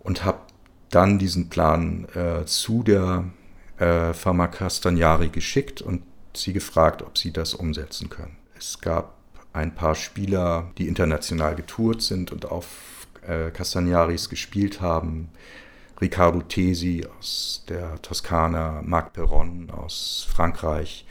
Und 0.00 0.25
habe 0.25 0.40
dann 0.90 1.19
diesen 1.19 1.49
Plan 1.49 2.07
äh, 2.14 2.45
zu 2.45 2.83
der 2.83 3.25
äh, 3.78 4.12
Firma 4.12 4.47
Castagnari 4.47 5.28
geschickt 5.28 5.81
und 5.81 6.02
sie 6.35 6.52
gefragt, 6.52 7.02
ob 7.02 7.19
sie 7.19 7.33
das 7.33 7.54
umsetzen 7.54 8.11
können. 8.11 8.37
Es 8.57 8.81
gab 8.81 9.16
ein 9.52 9.75
paar 9.75 9.95
Spieler, 9.95 10.71
die 10.78 10.88
international 10.88 11.54
getourt 11.54 12.02
sind 12.02 12.33
und 12.33 12.50
auf 12.50 13.07
äh, 13.26 13.50
Castagnaris 13.50 14.28
gespielt 14.28 14.81
haben. 14.81 15.28
Riccardo 16.00 16.42
Tesi 16.42 17.07
aus 17.19 17.64
der 17.69 18.00
Toskana, 18.02 18.83
Marc 18.85 19.12
Perron 19.12 19.71
aus 19.71 20.26
Frankreich. 20.28 21.07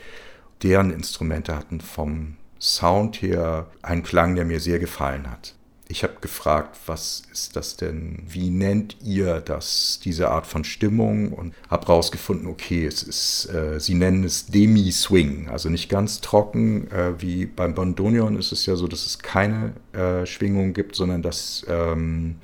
Deren 0.62 0.90
Instrumente 0.90 1.56
hatten 1.56 1.80
vom 1.80 2.36
Sound 2.62 3.20
her 3.22 3.66
einen 3.82 4.04
Klang, 4.04 4.36
der 4.36 4.44
mir 4.44 4.60
sehr 4.60 4.78
gefallen 4.78 5.28
hat. 5.28 5.54
Ich 5.88 6.04
habe 6.04 6.14
gefragt, 6.20 6.78
was 6.86 7.24
ist 7.32 7.56
das 7.56 7.76
denn? 7.76 8.22
Wie 8.26 8.50
nennt 8.50 8.96
ihr 9.02 9.40
das, 9.40 9.98
diese 10.02 10.30
Art 10.30 10.46
von 10.46 10.62
Stimmung? 10.62 11.32
Und 11.32 11.54
habe 11.68 11.88
herausgefunden, 11.88 12.46
okay, 12.46 12.86
es 12.86 13.02
ist, 13.02 13.52
äh, 13.52 13.80
sie 13.80 13.94
nennen 13.94 14.22
es 14.22 14.46
Demi-Swing, 14.46 15.48
also 15.48 15.68
nicht 15.70 15.88
ganz 15.88 16.20
trocken. 16.20 16.88
Äh, 16.92 17.20
wie 17.20 17.46
beim 17.46 17.74
Bandonion 17.74 18.38
ist 18.38 18.52
es 18.52 18.64
ja 18.64 18.76
so, 18.76 18.86
dass 18.86 19.06
es 19.06 19.18
keine 19.18 19.72
äh, 19.92 20.24
Schwingung 20.24 20.72
gibt, 20.72 20.94
sondern 20.94 21.20
dass, 21.20 21.66
ähm, 21.68 22.36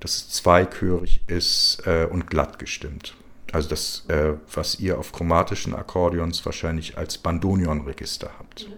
dass 0.00 0.16
es 0.16 0.30
zweichörig 0.30 1.20
ist 1.26 1.82
äh, 1.84 2.08
und 2.10 2.28
glatt 2.28 2.58
gestimmt. 2.58 3.14
Also 3.52 3.68
das, 3.68 4.04
äh, 4.08 4.32
was 4.52 4.80
ihr 4.80 4.98
auf 4.98 5.12
chromatischen 5.12 5.74
Akkordeons 5.74 6.46
wahrscheinlich 6.46 6.96
als 6.96 7.18
Bandonion-Register 7.18 8.30
habt. 8.38 8.70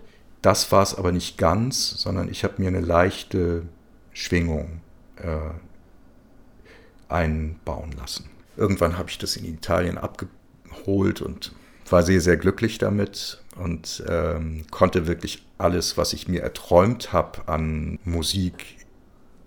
Das 0.43 0.73
war 0.73 0.83
es 0.83 0.95
aber 0.95 1.13
nicht 1.13 1.39
ganz, 1.39 1.91
sondern 1.91 2.29
ich 2.29 2.43
habe 2.43 2.55
mir 2.59 2.69
eine 2.69 2.81
leichte 2.81 3.63
Schwingung 4.13 4.81
äh, 5.17 5.51
einbauen 7.09 7.93
lassen. 7.93 8.29
Irgendwann 8.57 8.99
habe 8.99 9.09
ich 9.09 9.19
das 9.19 9.37
in 9.37 9.45
Italien 9.45 9.99
abgeholt 9.99 11.23
und 11.23 11.53
war 11.89 12.03
sehr, 12.03 12.21
sehr 12.21 12.37
glücklich 12.37 12.79
damit 12.79 13.43
und 13.57 14.03
ähm, 14.09 14.65
konnte 14.71 15.07
wirklich 15.07 15.47
alles, 15.59 15.97
was 15.97 16.13
ich 16.13 16.27
mir 16.27 16.43
erträumt 16.43 17.13
habe 17.13 17.47
an 17.49 17.99
Musik, 18.05 18.79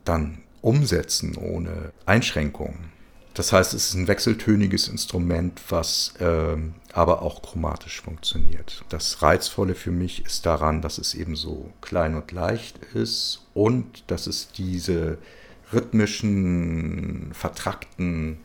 dann 0.05 0.43
umsetzen 0.61 1.35
ohne 1.35 1.91
Einschränkungen. 2.05 2.94
Das 3.35 3.51
heißt, 3.51 3.73
es 3.73 3.89
ist 3.89 3.93
ein 3.95 4.07
wechseltöniges 4.07 4.87
Instrument, 4.87 5.61
was 5.67 6.13
äh, 6.19 6.55
aber 6.93 7.21
auch 7.21 7.41
chromatisch 7.41 8.01
funktioniert. 8.01 8.83
Das 8.87 9.21
Reizvolle 9.21 9.75
für 9.75 9.91
mich 9.91 10.25
ist 10.25 10.45
daran, 10.45 10.81
dass 10.81 10.97
es 10.97 11.13
eben 11.13 11.35
so 11.35 11.69
klein 11.81 12.15
und 12.15 12.31
leicht 12.31 12.79
ist 12.93 13.45
und 13.53 14.09
dass 14.09 14.25
es 14.27 14.51
diese 14.53 15.17
rhythmischen, 15.73 17.31
vertrackten 17.33 18.37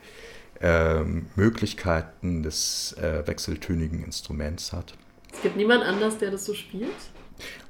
äh, 0.61 1.05
Möglichkeiten 1.37 2.43
des 2.43 2.95
äh, 2.95 3.25
wechseltönigen 3.27 4.03
Instruments 4.03 4.73
hat. 4.73 4.95
Es 5.33 5.43
gibt 5.43 5.57
niemand 5.57 5.85
anders, 5.85 6.19
der 6.19 6.33
das 6.33 6.45
so 6.45 6.53
spielt? 6.53 6.91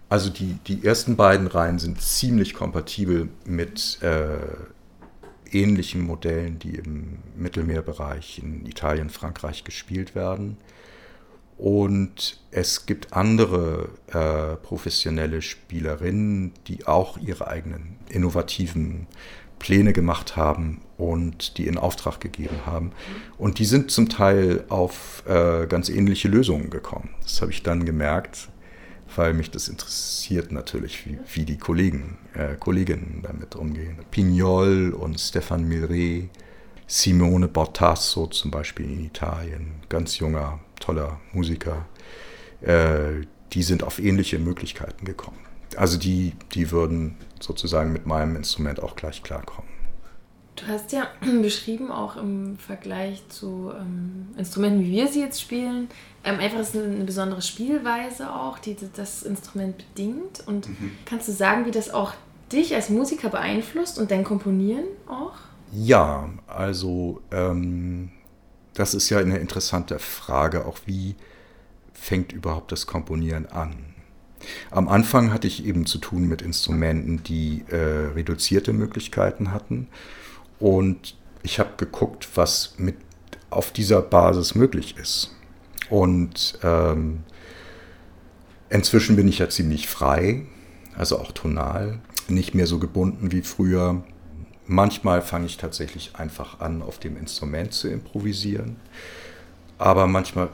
Also 0.08 0.30
die, 0.30 0.56
die 0.66 0.86
ersten 0.86 1.16
beiden 1.16 1.46
Reihen 1.46 1.78
sind 1.78 2.00
ziemlich 2.00 2.54
kompatibel 2.54 3.28
mit 3.44 3.98
äh, 4.02 4.38
ähnlichen 5.52 6.02
Modellen, 6.06 6.58
die 6.58 6.76
im 6.76 7.18
Mittelmeerbereich 7.36 8.40
in 8.42 8.66
Italien, 8.66 9.10
Frankreich 9.10 9.64
gespielt 9.64 10.14
werden. 10.14 10.56
Und 11.58 12.40
es 12.50 12.86
gibt 12.86 13.12
andere 13.12 13.90
äh, 14.08 14.56
professionelle 14.56 15.42
Spielerinnen, 15.42 16.52
die 16.66 16.86
auch 16.86 17.18
ihre 17.18 17.48
eigenen 17.48 17.96
innovativen 18.08 19.06
Pläne 19.58 19.92
gemacht 19.92 20.36
haben 20.36 20.80
und 20.96 21.58
die 21.58 21.66
in 21.66 21.76
Auftrag 21.76 22.18
gegeben 22.18 22.64
haben. 22.64 22.92
Und 23.36 23.58
die 23.58 23.66
sind 23.66 23.90
zum 23.90 24.08
Teil 24.08 24.64
auf 24.70 25.22
äh, 25.26 25.66
ganz 25.66 25.90
ähnliche 25.90 26.28
Lösungen 26.28 26.70
gekommen. 26.70 27.10
Das 27.22 27.42
habe 27.42 27.52
ich 27.52 27.62
dann 27.62 27.84
gemerkt, 27.84 28.48
weil 29.16 29.34
mich 29.34 29.50
das 29.50 29.68
interessiert 29.68 30.52
natürlich, 30.52 31.06
wie, 31.06 31.18
wie 31.34 31.44
die 31.44 31.58
Kollegen, 31.58 32.18
äh, 32.34 32.56
Kolleginnen 32.56 33.20
damit 33.22 33.56
umgehen. 33.56 33.98
Pignol 34.10 34.90
und 34.90 35.18
Stefan 35.18 35.64
Milre, 35.64 36.28
Simone 36.86 37.48
Bortasso 37.48 38.26
zum 38.26 38.50
Beispiel 38.50 38.86
in 38.86 39.04
Italien, 39.04 39.74
ganz 39.88 40.18
junger, 40.18 40.60
toller 40.80 41.20
Musiker, 41.32 41.86
äh, 42.62 43.26
die 43.52 43.62
sind 43.62 43.82
auf 43.82 43.98
ähnliche 43.98 44.38
Möglichkeiten 44.38 45.04
gekommen. 45.04 45.38
Also 45.76 45.98
die, 45.98 46.32
die 46.52 46.70
würden 46.70 47.16
sozusagen 47.38 47.92
mit 47.92 48.06
meinem 48.06 48.36
Instrument 48.36 48.82
auch 48.82 48.96
gleich 48.96 49.22
klarkommen. 49.22 49.79
Du 50.60 50.72
hast 50.72 50.92
ja 50.92 51.08
beschrieben, 51.42 51.90
auch 51.90 52.16
im 52.16 52.56
Vergleich 52.58 53.22
zu 53.28 53.72
ähm, 53.78 54.28
Instrumenten, 54.36 54.80
wie 54.80 54.90
wir 54.90 55.08
sie 55.08 55.20
jetzt 55.20 55.40
spielen, 55.40 55.88
ähm, 56.24 56.38
einfach 56.38 56.60
ist 56.60 56.76
eine, 56.76 57.04
besondere 57.04 57.42
Spielweise 57.42 58.34
auch, 58.34 58.58
die 58.58 58.76
das 58.94 59.22
Instrument 59.22 59.76
bedingt. 59.78 60.42
Und 60.46 60.68
mhm. 60.68 60.92
kannst 61.06 61.28
du 61.28 61.32
sagen, 61.32 61.66
wie 61.66 61.70
das 61.70 61.90
auch 61.90 62.12
dich 62.52 62.74
als 62.74 62.90
Musiker 62.90 63.30
beeinflusst 63.30 63.98
und 63.98 64.10
dein 64.10 64.24
Komponieren 64.24 64.84
auch? 65.08 65.34
Ja, 65.72 66.28
also 66.46 67.22
ähm, 67.30 68.10
das 68.74 68.94
ist 68.94 69.08
ja 69.08 69.18
eine 69.18 69.38
interessante 69.38 69.98
Frage, 69.98 70.66
auch 70.66 70.78
wie 70.84 71.14
fängt 71.92 72.32
überhaupt 72.32 72.72
das 72.72 72.86
Komponieren 72.86 73.46
an? 73.46 73.74
Am 74.70 74.88
Anfang 74.88 75.32
hatte 75.32 75.46
ich 75.46 75.66
eben 75.66 75.86
zu 75.86 75.98
tun 75.98 76.26
mit 76.26 76.42
Instrumenten, 76.42 77.22
die 77.22 77.64
äh, 77.70 77.76
reduzierte 78.14 78.72
Möglichkeiten 78.72 79.52
hatten. 79.52 79.88
Und 80.60 81.16
ich 81.42 81.58
habe 81.58 81.70
geguckt, 81.76 82.28
was 82.34 82.74
mit 82.76 82.96
auf 83.48 83.72
dieser 83.72 84.02
Basis 84.02 84.54
möglich 84.54 84.96
ist. 84.96 85.34
Und 85.88 86.58
ähm, 86.62 87.24
inzwischen 88.68 89.16
bin 89.16 89.26
ich 89.26 89.38
ja 89.38 89.48
ziemlich 89.48 89.88
frei, 89.88 90.46
also 90.96 91.18
auch 91.18 91.32
tonal, 91.32 91.98
nicht 92.28 92.54
mehr 92.54 92.66
so 92.66 92.78
gebunden 92.78 93.32
wie 93.32 93.42
früher. 93.42 94.04
Manchmal 94.66 95.20
fange 95.20 95.46
ich 95.46 95.56
tatsächlich 95.56 96.14
einfach 96.14 96.60
an, 96.60 96.82
auf 96.82 97.00
dem 97.00 97.16
Instrument 97.16 97.72
zu 97.72 97.88
improvisieren. 97.88 98.76
Aber 99.78 100.06
manchmal 100.06 100.50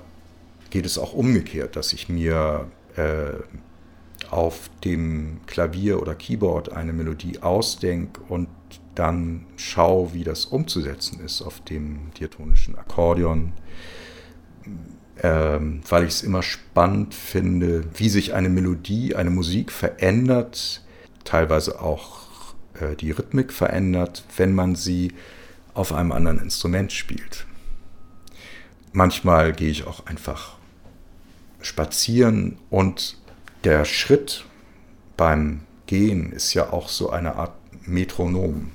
geht 0.71 0.87
es 0.87 0.97
auch 0.97 1.12
umgekehrt, 1.12 1.77
dass 1.77 1.92
ich 1.92 2.09
mir 2.09 2.66
äh, 2.97 3.33
auf 4.31 4.71
dem 4.85 5.40
Klavier 5.47 6.01
oder 6.01 6.14
Keyboard 6.14 6.73
eine 6.73 6.92
Melodie 6.92 7.42
ausdenke 7.42 8.21
und 8.29 8.49
dann 8.97 9.47
schaue, 9.57 10.13
wie 10.13 10.25
das 10.25 10.47
umzusetzen 10.47 11.21
ist 11.25 11.43
auf 11.43 11.61
dem 11.61 12.11
diatonischen 12.19 12.77
Akkordeon 12.77 13.53
ähm, 15.23 15.81
weil 15.89 16.05
ich 16.05 16.11
es 16.11 16.23
immer 16.23 16.43
spannend 16.43 17.15
finde, 17.15 17.85
wie 17.95 18.09
sich 18.09 18.35
eine 18.35 18.49
Melodie, 18.49 19.15
eine 19.15 19.31
Musik 19.31 19.73
verändert, 19.73 20.83
teilweise 21.25 21.81
auch 21.81 22.27
äh, 22.75 22.95
die 22.97 23.13
Rhythmik 23.13 23.53
verändert, 23.53 24.25
wenn 24.37 24.55
man 24.55 24.77
sie 24.77 25.13
auf 25.75 25.93
einem 25.93 26.13
anderen 26.13 26.39
Instrument 26.39 26.93
spielt. 26.93 27.47
Manchmal 28.93 29.53
gehe 29.53 29.71
ich 29.71 29.87
auch 29.87 30.07
einfach 30.07 30.57
spazieren 31.61 32.59
und 32.71 33.19
der 33.65 33.85
Schritt 33.85 34.45
beim 35.17 35.61
Gehen 35.87 36.33
ist 36.33 36.55
ja 36.55 36.73
auch 36.73 36.89
so 36.89 37.11
eine 37.11 37.37
Art 37.37 37.55
Metronom. 37.87 38.73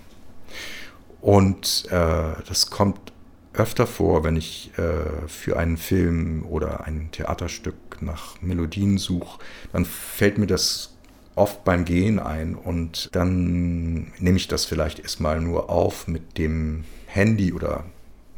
Und 1.22 1.86
äh, 1.92 2.34
das 2.48 2.70
kommt 2.70 3.14
öfter 3.54 3.86
vor, 3.86 4.24
wenn 4.24 4.38
ich 4.38 4.72
äh, 4.78 5.28
für 5.28 5.58
einen 5.58 5.78
Film 5.78 6.46
oder 6.48 6.86
ein 6.86 7.10
Theaterstück 7.12 8.02
nach 8.02 8.42
Melodien 8.42 8.98
suche, 8.98 9.40
dann 9.72 9.86
fällt 9.86 10.38
mir 10.38 10.48
das 10.48 10.96
oft 11.36 11.64
beim 11.64 11.86
Gehen 11.86 12.20
ein 12.20 12.56
und 12.56 13.10
dann 13.14 14.12
nehme 14.20 14.38
ich 14.38 14.48
das 14.48 14.66
vielleicht 14.66 15.00
erstmal 15.00 15.40
nur 15.42 15.70
auf 15.70 16.08
mit 16.08 16.38
dem 16.38 16.84
Handy 17.08 17.54
oder 17.54 17.86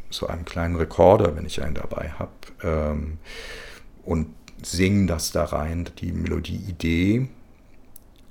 so 0.09 0.27
einem 0.27 0.45
kleinen 0.45 0.75
Rekorder, 0.75 1.35
wenn 1.35 1.45
ich 1.45 1.63
einen 1.63 1.75
dabei 1.75 2.11
habe 2.19 2.31
ähm, 2.63 3.17
und 4.03 4.27
singe 4.61 5.07
das 5.07 5.31
da 5.31 5.45
rein, 5.45 5.89
die 5.99 6.11
Melodieidee 6.11 7.27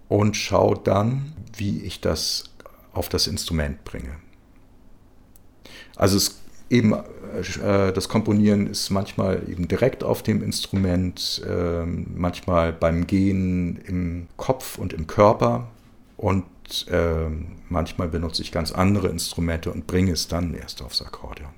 und 0.09 0.37
schaue 0.37 0.79
dann, 0.83 1.33
wie 1.57 1.83
ich 1.83 2.01
das 2.01 2.45
auf 2.93 3.09
das 3.09 3.27
Instrument 3.27 3.85
bringe. 3.85 4.17
Also 5.97 6.17
es 6.17 6.43
eben 6.71 6.95
äh, 6.95 7.93
das 7.93 8.09
Komponieren 8.09 8.67
ist 8.67 8.91
manchmal 8.91 9.43
eben 9.49 9.69
direkt 9.69 10.05
auf 10.05 10.23
dem 10.23 10.43
Instrument, 10.43 11.43
äh, 11.49 11.85
manchmal 11.85 12.73
beim 12.73 13.07
Gehen 13.07 13.81
im 13.87 14.29
Kopf 14.37 14.79
und 14.79 14.93
im 14.93 15.07
Körper 15.07 15.69
und 16.17 16.45
äh, 16.91 17.29
manchmal 17.69 18.09
benutze 18.09 18.43
ich 18.43 18.53
ganz 18.53 18.73
andere 18.73 19.09
Instrumente 19.09 19.71
und 19.71 19.87
bringe 19.87 20.13
es 20.13 20.29
dann 20.29 20.55
erst 20.55 20.83
aufs 20.83 21.03
Akkordeon. 21.03 21.51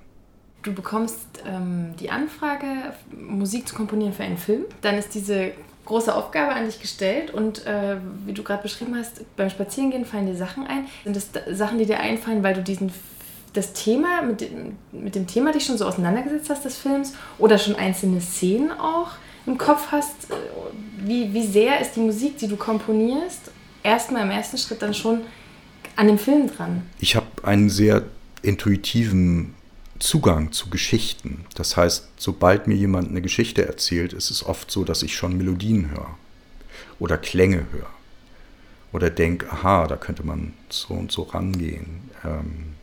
Du 0.62 0.72
bekommst 0.72 1.26
ähm, 1.46 1.94
die 2.00 2.10
Anfrage, 2.10 2.66
Musik 3.14 3.68
zu 3.68 3.74
komponieren 3.74 4.14
für 4.14 4.22
einen 4.22 4.38
Film. 4.38 4.62
Dann 4.80 4.96
ist 4.96 5.14
diese 5.14 5.52
große 5.84 6.14
Aufgabe 6.14 6.54
an 6.54 6.64
dich 6.64 6.80
gestellt 6.80 7.30
und 7.30 7.66
äh, 7.66 7.98
wie 8.24 8.32
du 8.32 8.42
gerade 8.42 8.62
beschrieben 8.62 8.96
hast, 8.96 9.20
beim 9.36 9.50
Spazierengehen 9.50 10.06
fallen 10.06 10.24
dir 10.24 10.36
Sachen 10.36 10.66
ein. 10.66 10.86
Sind 11.04 11.16
das 11.16 11.28
Sachen, 11.58 11.76
die 11.76 11.84
dir 11.84 12.00
einfallen, 12.00 12.42
weil 12.42 12.54
du 12.54 12.62
diesen 12.62 12.90
das 13.54 13.72
Thema, 13.72 14.22
mit 14.22 14.40
dem, 14.40 14.76
mit 14.92 15.14
dem 15.14 15.26
Thema 15.26 15.52
dich 15.52 15.64
schon 15.64 15.78
so 15.78 15.86
auseinandergesetzt 15.86 16.50
hast 16.50 16.64
des 16.64 16.76
Films 16.76 17.14
oder 17.38 17.56
schon 17.58 17.76
einzelne 17.76 18.20
Szenen 18.20 18.70
auch 18.72 19.12
im 19.46 19.58
Kopf 19.58 19.88
hast, 19.90 20.30
äh, 20.30 20.34
wie, 20.98 21.32
wie 21.32 21.46
sehr 21.46 21.80
ist 21.80 21.92
die 21.96 22.00
Musik, 22.00 22.36
die 22.38 22.48
du 22.48 22.56
komponierst, 22.56 23.50
erstmal 23.82 24.22
im 24.22 24.30
ersten 24.30 24.58
Schritt 24.58 24.82
dann 24.82 24.94
schon 24.94 25.22
an 25.96 26.08
dem 26.08 26.18
Film 26.18 26.48
dran? 26.48 26.82
Ich 26.98 27.14
habe 27.14 27.26
einen 27.42 27.70
sehr 27.70 28.02
intuitiven 28.42 29.54
Zugang 30.00 30.52
zu 30.52 30.68
Geschichten. 30.68 31.46
Das 31.54 31.76
heißt, 31.76 32.08
sobald 32.16 32.66
mir 32.66 32.74
jemand 32.74 33.10
eine 33.10 33.22
Geschichte 33.22 33.66
erzählt, 33.66 34.12
ist 34.12 34.30
es 34.30 34.44
oft 34.44 34.70
so, 34.70 34.84
dass 34.84 35.02
ich 35.02 35.14
schon 35.14 35.36
Melodien 35.36 35.90
höre 35.90 36.16
oder 36.98 37.16
Klänge 37.16 37.66
höre 37.70 37.90
oder 38.92 39.10
denke, 39.10 39.50
aha, 39.50 39.86
da 39.86 39.96
könnte 39.96 40.24
man 40.24 40.54
so 40.68 40.94
und 40.94 41.12
so 41.12 41.22
rangehen. 41.22 42.10
Ähm, 42.24 42.74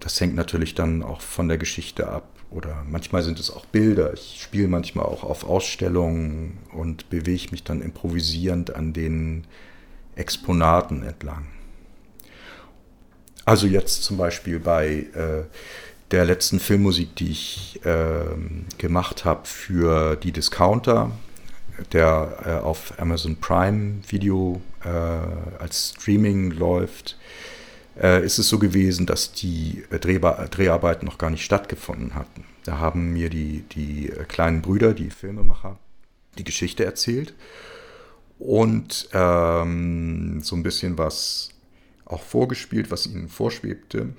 das 0.00 0.20
hängt 0.20 0.34
natürlich 0.34 0.74
dann 0.74 1.02
auch 1.02 1.20
von 1.20 1.48
der 1.48 1.58
Geschichte 1.58 2.08
ab. 2.08 2.28
Oder 2.50 2.84
manchmal 2.88 3.22
sind 3.22 3.38
es 3.38 3.50
auch 3.50 3.66
Bilder. 3.66 4.14
Ich 4.14 4.38
spiele 4.40 4.68
manchmal 4.68 5.04
auch 5.04 5.22
auf 5.22 5.44
Ausstellungen 5.44 6.58
und 6.72 7.10
bewege 7.10 7.48
mich 7.50 7.62
dann 7.62 7.82
improvisierend 7.82 8.74
an 8.74 8.94
den 8.94 9.46
Exponaten 10.16 11.02
entlang. 11.02 11.46
Also 13.44 13.66
jetzt 13.66 14.02
zum 14.02 14.16
Beispiel 14.16 14.60
bei 14.60 15.06
äh, 15.14 15.44
der 16.10 16.24
letzten 16.24 16.58
Filmmusik, 16.58 17.16
die 17.16 17.30
ich 17.30 17.80
äh, 17.84 18.24
gemacht 18.78 19.24
habe 19.24 19.46
für 19.46 20.16
die 20.16 20.32
Discounter, 20.32 21.10
der 21.92 22.38
äh, 22.44 22.64
auf 22.64 22.98
Amazon 22.98 23.36
Prime 23.36 24.00
Video 24.08 24.60
äh, 24.84 24.88
als 25.58 25.94
Streaming 25.96 26.50
läuft 26.50 27.16
äh, 28.00 28.24
ist 28.24 28.38
es 28.38 28.48
so 28.48 28.58
gewesen, 28.58 29.06
dass 29.06 29.32
die 29.32 29.84
äh, 29.90 29.98
Dreharbeiten 29.98 31.06
noch 31.06 31.18
gar 31.18 31.30
nicht 31.30 31.44
stattgefunden 31.44 32.14
hatten. 32.14 32.44
Da 32.64 32.78
haben 32.78 33.12
mir 33.12 33.30
die, 33.30 33.64
die 33.72 34.10
äh, 34.10 34.24
kleinen 34.24 34.62
Brüder, 34.62 34.94
die 34.94 35.10
Filmemacher, 35.10 35.78
die 36.36 36.44
Geschichte 36.44 36.84
erzählt 36.84 37.34
und 38.38 39.08
ähm, 39.12 40.40
so 40.42 40.54
ein 40.54 40.62
bisschen 40.62 40.98
was 40.98 41.50
auch 42.04 42.22
vorgespielt, 42.22 42.90
was 42.90 43.06
ihnen 43.06 43.28
vorschwebte 43.28 44.14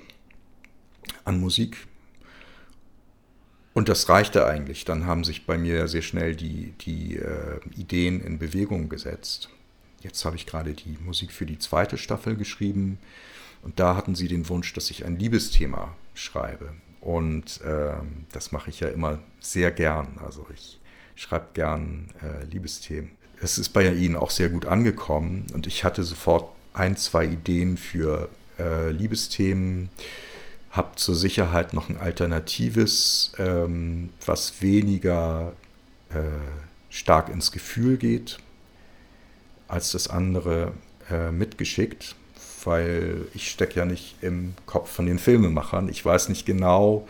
an 1.23 1.39
Musik. 1.39 1.87
Und 3.73 3.87
das 3.87 4.09
reichte 4.09 4.45
eigentlich. 4.45 4.83
Dann 4.83 5.05
haben 5.05 5.23
sich 5.23 5.45
bei 5.45 5.57
mir 5.57 5.87
sehr 5.87 6.01
schnell 6.01 6.35
die, 6.35 6.73
die 6.81 7.15
äh, 7.15 7.59
Ideen 7.77 8.19
in 8.21 8.37
Bewegung 8.37 8.89
gesetzt. 8.89 9.49
Jetzt 10.01 10.23
habe 10.25 10.35
ich 10.35 10.45
gerade 10.45 10.73
die 10.73 10.97
Musik 11.05 11.31
für 11.31 11.45
die 11.45 11.59
zweite 11.59 11.97
Staffel 11.97 12.35
geschrieben. 12.35 12.99
Und 13.61 13.79
da 13.79 13.95
hatten 13.95 14.15
sie 14.15 14.27
den 14.27 14.47
Wunsch, 14.49 14.73
dass 14.73 14.89
ich 14.89 15.05
ein 15.05 15.17
Liebesthema 15.17 15.95
schreibe. 16.13 16.73
Und 17.01 17.61
äh, 17.61 17.93
das 18.31 18.51
mache 18.51 18.69
ich 18.69 18.79
ja 18.79 18.89
immer 18.89 19.19
sehr 19.39 19.71
gern. 19.71 20.19
Also 20.23 20.45
ich 20.53 20.79
schreibe 21.15 21.47
gern 21.53 22.09
äh, 22.21 22.45
Liebesthemen. 22.45 23.11
Es 23.41 23.57
ist 23.57 23.69
bei 23.69 23.91
Ihnen 23.93 24.15
auch 24.15 24.31
sehr 24.31 24.49
gut 24.49 24.65
angekommen 24.65 25.47
und 25.53 25.65
ich 25.65 25.83
hatte 25.85 26.03
sofort 26.03 26.51
ein, 26.73 26.97
zwei 26.97 27.25
Ideen 27.25 27.77
für 27.77 28.29
äh, 28.57 28.91
Liebesthemen. 28.91 29.89
Habe 30.71 30.95
zur 30.97 31.15
Sicherheit 31.15 31.73
noch 31.73 31.89
ein 31.89 31.97
alternatives, 31.97 33.31
ähm, 33.39 34.09
was 34.25 34.61
weniger 34.61 35.53
äh, 36.09 36.21
stark 36.89 37.29
ins 37.29 37.51
Gefühl 37.51 37.97
geht 37.97 38.39
als 39.67 39.91
das 39.91 40.07
andere 40.07 40.73
äh, 41.09 41.31
mitgeschickt 41.31 42.15
weil 42.65 43.27
ich 43.33 43.49
stecke 43.49 43.79
ja 43.79 43.85
nicht 43.85 44.15
im 44.21 44.53
Kopf 44.65 44.91
von 44.91 45.05
den 45.05 45.19
Filmemachern. 45.19 45.89
Ich 45.89 46.03
weiß 46.03 46.29
nicht 46.29 46.45
genau, 46.45 47.07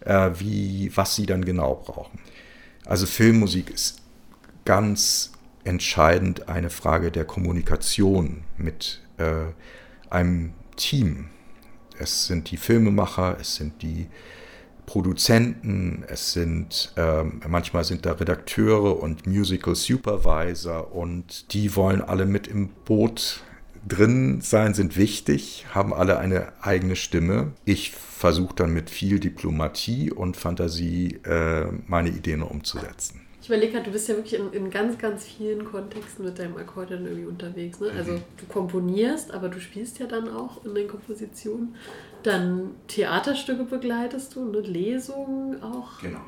äh, 0.00 0.30
wie, 0.38 0.90
was 0.94 1.14
sie 1.14 1.26
dann 1.26 1.44
genau 1.44 1.74
brauchen. 1.74 2.18
Also 2.84 3.06
Filmmusik 3.06 3.70
ist 3.70 4.02
ganz 4.64 5.32
entscheidend 5.64 6.48
eine 6.48 6.70
Frage 6.70 7.10
der 7.10 7.24
Kommunikation 7.24 8.44
mit 8.56 9.00
äh, 9.18 9.46
einem 10.10 10.52
Team. 10.76 11.28
Es 11.98 12.26
sind 12.26 12.50
die 12.50 12.56
Filmemacher, 12.56 13.38
es 13.40 13.56
sind 13.56 13.82
die 13.82 14.06
Produzenten, 14.86 16.04
es 16.06 16.32
sind 16.32 16.92
ähm, 16.96 17.40
manchmal 17.48 17.82
sind 17.82 18.06
da 18.06 18.12
Redakteure 18.12 19.02
und 19.02 19.26
Musical 19.26 19.74
Supervisor 19.74 20.94
und 20.94 21.52
die 21.52 21.74
wollen 21.74 22.00
alle 22.00 22.24
mit 22.24 22.46
im 22.46 22.68
Boot 22.84 23.42
drin 23.86 24.40
sein 24.40 24.74
sind 24.74 24.96
wichtig, 24.96 25.66
haben 25.72 25.94
alle 25.94 26.18
eine 26.18 26.52
eigene 26.60 26.96
Stimme. 26.96 27.52
Ich 27.64 27.92
versuche 27.92 28.54
dann 28.54 28.72
mit 28.72 28.90
viel 28.90 29.20
Diplomatie 29.20 30.10
und 30.10 30.36
Fantasie 30.36 31.20
äh, 31.24 31.66
meine 31.86 32.08
Ideen 32.08 32.42
umzusetzen. 32.42 33.22
Ich 33.40 33.48
überlege 33.48 33.74
gerade, 33.74 33.84
du 33.84 33.92
bist 33.92 34.08
ja 34.08 34.16
wirklich 34.16 34.40
in, 34.40 34.52
in, 34.52 34.70
ganz, 34.70 34.98
ganz 34.98 35.24
vielen 35.24 35.64
Kontexten 35.64 36.24
mit 36.24 36.36
deinem 36.36 36.56
Akkordeon 36.56 37.04
irgendwie 37.04 37.26
unterwegs. 37.26 37.78
Ne? 37.78 37.92
Also 37.96 38.12
mhm. 38.12 38.22
du 38.38 38.46
komponierst, 38.46 39.30
aber 39.30 39.48
du 39.48 39.60
spielst 39.60 40.00
ja 40.00 40.06
dann 40.06 40.28
auch 40.28 40.64
in 40.64 40.74
den 40.74 40.88
Kompositionen. 40.88 41.76
Dann 42.24 42.72
Theaterstücke 42.88 43.62
begleitest 43.62 44.34
du, 44.34 44.50
ne? 44.50 44.60
Lesungen 44.60 45.62
auch. 45.62 46.00
Genau 46.00 46.22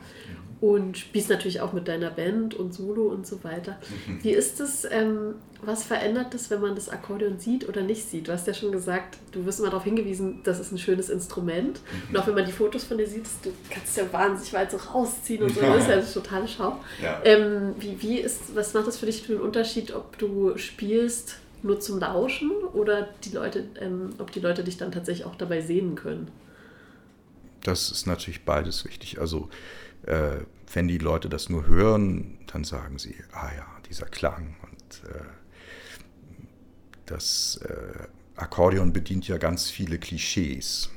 und 0.60 0.98
spielst 0.98 1.30
natürlich 1.30 1.60
auch 1.60 1.72
mit 1.72 1.86
deiner 1.86 2.10
Band 2.10 2.54
und 2.54 2.74
Solo 2.74 3.04
und 3.04 3.26
so 3.26 3.44
weiter. 3.44 3.78
Mhm. 4.06 4.24
Wie 4.24 4.30
ist 4.30 4.60
es, 4.60 4.84
ähm, 4.90 5.36
was 5.62 5.84
verändert 5.84 6.34
das, 6.34 6.50
wenn 6.50 6.60
man 6.60 6.74
das 6.74 6.88
Akkordeon 6.88 7.38
sieht 7.38 7.68
oder 7.68 7.82
nicht 7.82 8.08
sieht? 8.08 8.26
Du 8.26 8.32
hast 8.32 8.46
ja 8.46 8.54
schon 8.54 8.72
gesagt, 8.72 9.18
du 9.30 9.44
wirst 9.46 9.60
immer 9.60 9.70
darauf 9.70 9.84
hingewiesen, 9.84 10.40
das 10.42 10.58
ist 10.58 10.72
ein 10.72 10.78
schönes 10.78 11.10
Instrument. 11.10 11.78
Mhm. 11.78 12.08
Und 12.10 12.16
auch 12.18 12.26
wenn 12.26 12.34
man 12.34 12.44
die 12.44 12.52
Fotos 12.52 12.84
von 12.84 12.98
dir 12.98 13.06
sieht, 13.06 13.26
du 13.42 13.52
kannst 13.70 13.90
es 13.90 13.96
ja 13.96 14.12
wahnsinnig 14.12 14.52
weit 14.52 14.70
so 14.72 14.78
rausziehen 14.78 15.42
und 15.44 15.54
so, 15.54 15.60
das 15.60 15.82
ist 15.82 15.88
ja 15.88 15.94
eine 15.94 16.12
totale 16.12 16.48
Schau. 16.48 16.80
Ja. 17.00 17.20
Ähm, 17.24 17.74
wie, 17.78 18.00
wie 18.02 18.18
ist, 18.18 18.56
was 18.56 18.74
macht 18.74 18.88
das 18.88 18.98
für 18.98 19.06
dich 19.06 19.22
für 19.22 19.34
einen 19.34 19.42
Unterschied, 19.42 19.94
ob 19.94 20.18
du 20.18 20.56
spielst 20.58 21.36
nur 21.62 21.78
zum 21.78 22.00
Lauschen 22.00 22.50
oder 22.72 23.08
die 23.24 23.30
Leute, 23.30 23.64
ähm, 23.80 24.10
ob 24.18 24.32
die 24.32 24.40
Leute 24.40 24.64
dich 24.64 24.76
dann 24.76 24.90
tatsächlich 24.90 25.26
auch 25.26 25.36
dabei 25.36 25.60
sehen 25.60 25.94
können? 25.94 26.28
Das 27.62 27.90
ist 27.90 28.06
natürlich 28.06 28.44
beides 28.44 28.84
wichtig. 28.84 29.20
Also 29.20 29.48
äh, 30.06 30.38
wenn 30.72 30.88
die 30.88 30.98
Leute 30.98 31.28
das 31.28 31.48
nur 31.48 31.66
hören, 31.66 32.38
dann 32.52 32.64
sagen 32.64 32.98
sie, 32.98 33.16
ah 33.32 33.50
ja, 33.56 33.66
dieser 33.88 34.06
Klang. 34.06 34.56
Und 34.62 35.10
äh, 35.10 35.24
das 37.06 37.60
äh, 37.64 38.06
Akkordeon 38.36 38.92
bedient 38.92 39.26
ja 39.28 39.38
ganz 39.38 39.70
viele 39.70 39.98
Klischees. 39.98 40.90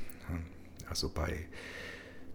Also 0.88 1.08
bei 1.08 1.46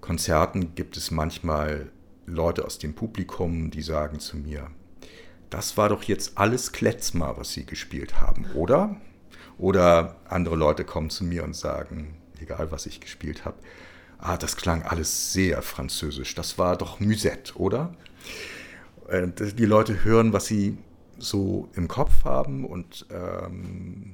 Konzerten 0.01 0.73
gibt 0.73 0.97
es 0.97 1.11
manchmal 1.11 1.91
Leute 2.25 2.65
aus 2.65 2.79
dem 2.79 2.93
Publikum, 2.95 3.71
die 3.71 3.81
sagen 3.81 4.19
zu 4.19 4.37
mir, 4.37 4.69
das 5.49 5.77
war 5.77 5.89
doch 5.89 6.03
jetzt 6.03 6.37
alles 6.37 6.71
Kletzmer, 6.71 7.37
was 7.37 7.53
Sie 7.53 7.65
gespielt 7.65 8.19
haben, 8.19 8.45
oder? 8.53 8.97
Oder 9.57 10.17
andere 10.27 10.55
Leute 10.55 10.83
kommen 10.83 11.09
zu 11.09 11.23
mir 11.23 11.43
und 11.43 11.55
sagen, 11.55 12.17
egal 12.39 12.71
was 12.71 12.85
ich 12.85 12.99
gespielt 12.99 13.45
habe, 13.45 13.57
ah, 14.19 14.37
das 14.37 14.55
klang 14.55 14.83
alles 14.83 15.33
sehr 15.33 15.61
französisch. 15.61 16.35
Das 16.35 16.57
war 16.57 16.77
doch 16.77 16.99
Musette, 16.99 17.55
oder? 17.55 17.93
Äh, 19.07 19.27
die 19.53 19.65
Leute 19.65 20.03
hören, 20.03 20.33
was 20.33 20.45
sie 20.45 20.77
so 21.17 21.69
im 21.73 21.87
Kopf 21.87 22.25
haben 22.25 22.65
und 22.65 23.05
ähm, 23.09 24.13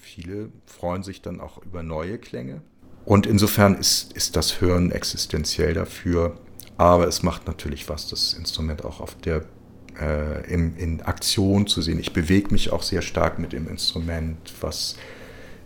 viele 0.00 0.50
freuen 0.66 1.02
sich 1.02 1.22
dann 1.22 1.40
auch 1.40 1.62
über 1.64 1.82
neue 1.82 2.18
Klänge. 2.18 2.62
Und 3.04 3.26
insofern 3.26 3.76
ist, 3.76 4.12
ist 4.14 4.36
das 4.36 4.60
Hören 4.60 4.90
existenziell 4.90 5.74
dafür. 5.74 6.38
Aber 6.76 7.06
es 7.06 7.22
macht 7.22 7.46
natürlich 7.46 7.88
was, 7.88 8.08
das 8.08 8.34
Instrument 8.34 8.84
auch 8.84 9.00
auf 9.00 9.14
der, 9.14 9.44
äh, 9.98 10.52
in, 10.52 10.76
in 10.76 11.02
Aktion 11.02 11.66
zu 11.66 11.80
sehen. 11.80 11.98
Ich 11.98 12.12
bewege 12.12 12.50
mich 12.50 12.72
auch 12.72 12.82
sehr 12.82 13.02
stark 13.02 13.38
mit 13.38 13.52
dem 13.52 13.68
Instrument, 13.68 14.52
was 14.60 14.96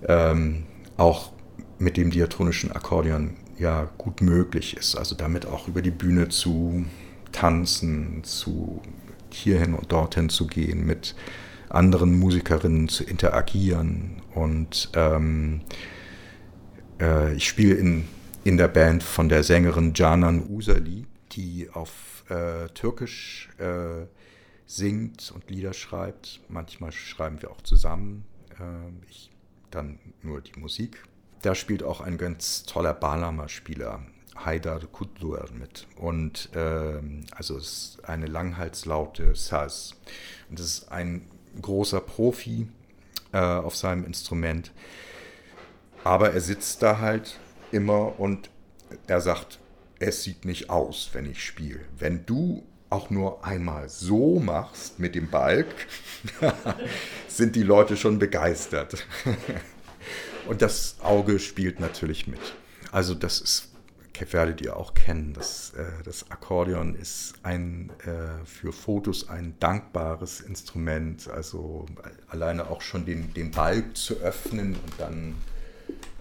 ähm, 0.06 0.64
auch 0.96 1.32
mit 1.80 1.96
dem 1.96 2.10
diatonischen 2.10 2.70
Akkordeon 2.70 3.36
ja 3.58 3.90
gut 3.98 4.20
möglich 4.20 4.76
ist. 4.76 4.96
Also 4.96 5.14
damit 5.14 5.46
auch 5.46 5.66
über 5.66 5.82
die 5.82 5.90
Bühne 5.90 6.28
zu 6.28 6.84
tanzen, 7.32 8.22
zu 8.22 8.82
hierhin 9.30 9.74
und 9.74 9.90
dorthin 9.90 10.28
zu 10.28 10.46
gehen, 10.46 10.86
mit 10.86 11.14
anderen 11.68 12.18
Musikerinnen 12.18 12.88
zu 12.88 13.04
interagieren. 13.04 14.22
Und 14.34 14.90
ähm, 14.94 15.62
äh, 17.00 17.34
ich 17.34 17.48
spiele 17.48 17.74
in, 17.74 18.08
in 18.44 18.56
der 18.56 18.68
Band 18.68 19.02
von 19.02 19.28
der 19.28 19.42
Sängerin 19.42 19.92
Canan 19.92 20.48
Usali, 20.48 21.06
die 21.32 21.68
auf 21.72 22.24
äh, 22.28 22.68
Türkisch 22.74 23.48
äh, 23.58 24.06
singt 24.66 25.32
und 25.34 25.48
Lieder 25.48 25.72
schreibt. 25.72 26.40
Manchmal 26.48 26.92
schreiben 26.92 27.40
wir 27.40 27.50
auch 27.50 27.62
zusammen. 27.62 28.24
Äh, 28.58 29.08
ich 29.08 29.30
dann 29.70 29.98
nur 30.22 30.40
die 30.40 30.58
Musik. 30.58 31.02
Da 31.42 31.54
spielt 31.54 31.82
auch 31.82 32.00
ein 32.00 32.18
ganz 32.18 32.64
toller 32.64 32.92
Balama-Spieler, 32.92 34.02
Haidar 34.36 34.80
Kudluer, 34.80 35.48
mit. 35.58 35.86
Und 35.96 36.50
ähm, 36.54 37.24
also 37.34 37.56
es 37.56 37.64
ist 37.96 38.04
eine 38.04 38.26
langhalslaute 38.26 39.34
Saz. 39.34 39.94
Und 40.48 40.58
das 40.58 40.66
ist 40.66 40.92
ein 40.92 41.26
großer 41.60 42.00
Profi 42.00 42.68
äh, 43.32 43.38
auf 43.38 43.74
seinem 43.74 44.04
Instrument. 44.04 44.72
Aber 46.04 46.32
er 46.32 46.40
sitzt 46.40 46.82
da 46.82 46.98
halt 46.98 47.38
immer 47.72 48.18
und 48.18 48.50
er 49.06 49.20
sagt, 49.20 49.58
es 49.98 50.22
sieht 50.22 50.44
nicht 50.44 50.70
aus, 50.70 51.10
wenn 51.12 51.26
ich 51.26 51.44
spiele. 51.44 51.80
Wenn 51.98 52.24
du 52.26 52.64
auch 52.88 53.08
nur 53.10 53.44
einmal 53.44 53.88
so 53.88 54.40
machst 54.40 54.98
mit 54.98 55.14
dem 55.14 55.30
Balk, 55.30 55.68
sind 57.28 57.54
die 57.54 57.62
Leute 57.62 57.96
schon 57.96 58.18
begeistert. 58.18 59.06
und 60.48 60.62
das 60.62 60.96
Auge 61.02 61.38
spielt 61.38 61.80
natürlich 61.80 62.26
mit. 62.26 62.40
Also 62.92 63.14
das 63.14 63.40
ist, 63.40 63.68
werdet 64.32 64.60
ihr 64.60 64.76
auch 64.76 64.92
kennen, 64.92 65.32
das, 65.32 65.72
äh, 65.74 66.02
das 66.04 66.30
Akkordeon 66.30 66.94
ist 66.94 67.34
ein, 67.42 67.90
äh, 68.04 68.44
für 68.44 68.72
Fotos 68.72 69.30
ein 69.30 69.54
dankbares 69.60 70.40
Instrument. 70.40 71.28
Also 71.30 71.86
alleine 72.28 72.68
auch 72.68 72.82
schon 72.82 73.06
den, 73.06 73.32
den 73.32 73.50
Balk 73.50 73.96
zu 73.96 74.18
öffnen 74.18 74.74
und 74.74 74.92
dann 74.98 75.34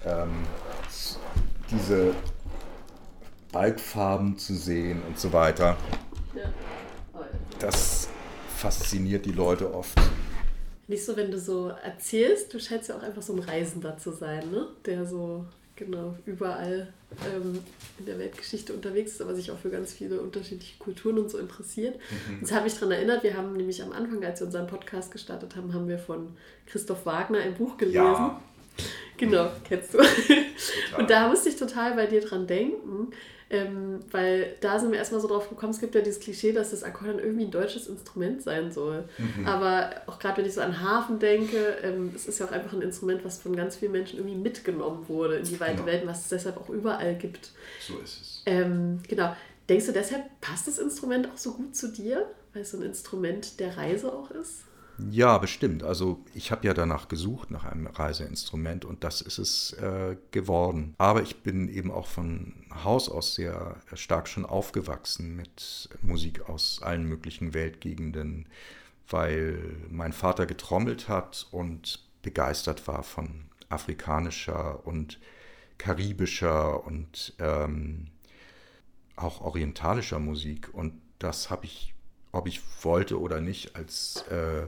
ähm, 0.06 0.46
diese 1.72 2.14
Balkfarben 3.52 4.38
zu 4.38 4.56
sehen 4.56 5.02
und 5.08 5.20
so 5.20 5.34
weiter. 5.34 5.76
Das 7.60 8.08
fasziniert 8.56 9.26
die 9.26 9.32
Leute 9.32 9.74
oft. 9.74 10.00
Nicht 10.90 11.06
so, 11.06 11.16
wenn 11.16 11.30
du 11.30 11.38
so 11.38 11.68
erzählst, 11.68 12.52
du 12.52 12.60
scheinst 12.60 12.90
ja 12.90 12.98
auch 12.98 13.04
einfach 13.04 13.22
so 13.22 13.34
ein 13.34 13.40
Reisender 13.40 13.96
zu 14.00 14.12
sein, 14.12 14.50
ne? 14.50 14.68
der 14.88 15.06
so 15.06 15.46
genau 15.76 16.16
überall 16.26 16.92
ähm, 17.32 17.60
in 18.00 18.06
der 18.08 18.18
Weltgeschichte 18.18 18.74
unterwegs 18.74 19.12
ist, 19.12 19.22
aber 19.22 19.36
sich 19.36 19.52
auch 19.52 19.60
für 19.60 19.70
ganz 19.70 19.94
viele 19.94 20.20
unterschiedliche 20.20 20.80
Kulturen 20.80 21.20
und 21.20 21.30
so 21.30 21.38
interessiert. 21.38 21.96
Mhm. 21.96 22.42
Das 22.42 22.52
habe 22.54 22.68
ich 22.68 22.74
daran 22.74 22.92
erinnert, 22.92 23.22
wir 23.22 23.38
haben 23.38 23.54
nämlich 23.54 23.84
am 23.84 23.92
Anfang, 23.92 24.26
als 24.26 24.40
wir 24.42 24.48
unseren 24.48 24.66
Podcast 24.66 25.12
gestartet 25.12 25.56
haben, 25.56 25.76
haben 25.76 25.88
wir 25.88 26.00
von 26.00 26.36
Christoph 26.66 27.06
Wagner 27.06 27.38
ein 27.38 27.54
Buch 27.54 27.78
gelesen. 27.78 27.98
Ja. 27.98 28.42
Genau, 29.18 29.52
kennst 29.68 29.94
du. 29.94 30.00
Und 30.98 31.10
da 31.10 31.28
musste 31.28 31.50
ich 31.50 31.56
total 31.56 31.94
bei 31.94 32.08
dir 32.08 32.22
dran 32.22 32.48
denken, 32.48 33.12
ähm, 33.52 34.00
weil 34.12 34.56
da 34.62 34.78
sind 34.78 34.92
wir 34.92 35.00
erstmal 35.00 35.22
so 35.22 35.28
drauf 35.28 35.50
gekommen, 35.50 35.72
es 35.72 35.80
gibt 35.80 35.96
ja 35.96 36.02
dieses 36.02 36.20
Klischee, 36.20 36.52
dass 36.52 36.70
das 36.70 36.84
Akkordeon 36.84 37.20
irgendwie 37.20 37.46
ein 37.46 37.52
deutsches 37.52 37.88
Instrument 37.88 38.44
sein 38.44 38.72
soll. 38.72 39.06
Mhm. 39.18 39.48
Aber 39.48 39.90
auch 40.06 40.20
gerade 40.20 40.38
wenn 40.38 40.46
ich 40.46 40.54
so 40.54 40.62
an 40.62 40.82
Hafen 40.82 41.18
denke, 41.18 41.78
ähm, 41.82 42.12
es 42.16 42.28
ist 42.28 42.40
ja 42.40 42.46
auch 42.46 42.52
einfach 42.52 42.74
ein 42.74 42.82
Instrument, 42.82 43.26
was 43.26 43.42
von 43.42 43.56
ganz 43.56 43.78
vielen 43.78 43.92
Menschen 43.92 44.20
irgendwie 44.20 44.38
mitgenommen 44.38 45.08
wurde 45.08 45.38
in 45.38 45.46
die 45.46 45.60
weite 45.60 45.78
genau. 45.78 45.88
Welt, 45.88 46.04
was 46.06 46.22
es 46.22 46.30
deshalb 46.30 46.58
auch 46.58 46.70
überall 46.70 47.16
gibt. 47.16 47.52
So 47.80 47.98
ist 48.00 48.22
es. 48.22 48.44
Ähm, 48.46 49.00
genau. 49.08 49.36
Denkst 49.68 49.88
du 49.88 49.92
deshalb, 49.94 50.24
passt 50.42 50.68
das 50.68 50.78
Instrument 50.78 51.28
auch 51.32 51.38
so 51.38 51.54
gut 51.54 51.76
zu 51.76 51.92
dir, 51.92 52.28
weil 52.54 52.64
es 52.64 52.72
so 52.72 52.78
ein 52.78 52.84
Instrument 52.84 53.60
der 53.60 53.78
Reise 53.78 54.14
auch 54.14 54.32
ist? 54.32 54.64
Ja, 55.12 55.38
bestimmt. 55.38 55.84
Also 55.84 56.26
ich 56.34 56.52
habe 56.52 56.68
ja 56.68 56.74
danach 56.74 57.08
gesucht, 57.08 57.52
nach 57.52 57.64
einem 57.64 57.88
Reiseinstrument 57.88 58.86
und 58.86 59.04
das 59.04 59.22
ist 59.22 59.38
es 59.38 59.74
äh, 59.74 60.18
geworden. 60.32 60.96
Aber 60.98 61.22
ich 61.22 61.42
bin 61.42 61.70
eben 61.70 61.92
auch 61.92 62.08
von 62.08 62.54
Haus 62.84 63.08
aus 63.08 63.36
sehr 63.36 63.78
stark 63.94 64.28
schon 64.28 64.46
aufgewachsen 64.46 65.36
mit 65.36 65.90
Musik 66.02 66.50
aus 66.50 66.82
allen 66.82 67.06
möglichen 67.06 67.54
Weltgegenden, 67.54 68.48
weil 69.10 69.78
mein 69.90 70.14
Vater 70.14 70.46
getrommelt 70.46 71.08
hat 71.08 71.48
und 71.52 72.04
begeistert 72.22 72.88
war 72.88 73.04
von 73.04 73.46
afrikanischer 73.70 74.86
und 74.86 75.20
karibischer 75.78 76.86
und 76.86 77.34
ähm, 77.40 78.08
auch 79.16 79.42
orientalischer 79.42 80.20
Musik. 80.20 80.74
Und 80.74 80.94
das 81.20 81.50
habe 81.50 81.66
ich 81.66 81.94
ob 82.32 82.48
ich 82.48 82.62
wollte 82.84 83.20
oder 83.20 83.42
nicht, 83.42 83.76
als 83.76 84.24
äh, 84.30 84.68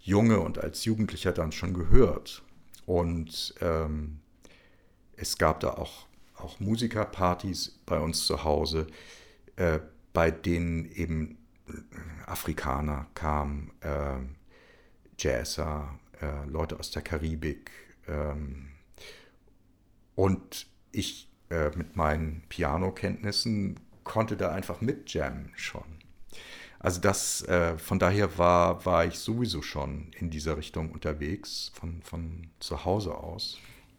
Junge 0.00 0.40
und 0.40 0.58
als 0.58 0.84
Jugendlicher 0.84 1.32
dann 1.32 1.52
schon 1.52 1.74
gehört. 1.74 2.42
Und 2.86 3.54
ähm, 3.60 4.20
es 5.16 5.38
gab 5.38 5.60
da 5.60 5.70
auch, 5.70 6.06
auch 6.34 6.60
Musikerpartys 6.60 7.80
bei 7.86 7.98
uns 7.98 8.26
zu 8.26 8.44
Hause, 8.44 8.86
äh, 9.56 9.80
bei 10.12 10.30
denen 10.30 10.90
eben 10.90 11.38
Afrikaner 12.26 13.06
kamen, 13.14 13.70
äh, 13.80 14.18
Jazzer, 15.18 15.98
äh, 16.20 16.46
Leute 16.48 16.78
aus 16.78 16.90
der 16.90 17.02
Karibik. 17.02 17.70
Ähm, 18.08 18.68
und 20.14 20.66
ich 20.92 21.28
äh, 21.50 21.70
mit 21.76 21.96
meinen 21.96 22.42
Pianokenntnissen 22.48 23.78
konnte 24.04 24.36
da 24.36 24.50
einfach 24.52 24.80
mit 24.80 25.12
jammen 25.12 25.52
schon. 25.56 25.99
Also 26.80 27.00
das, 27.00 27.42
äh, 27.42 27.76
von 27.76 27.98
daher 27.98 28.38
war, 28.38 28.84
war 28.86 29.04
ich 29.04 29.18
sowieso 29.18 29.60
schon 29.60 30.10
in 30.18 30.30
dieser 30.30 30.56
Richtung 30.56 30.92
unterwegs, 30.92 31.70
von, 31.74 32.00
von 32.02 32.48
zu 32.58 32.86
Hause 32.86 33.14
aus. 33.14 33.58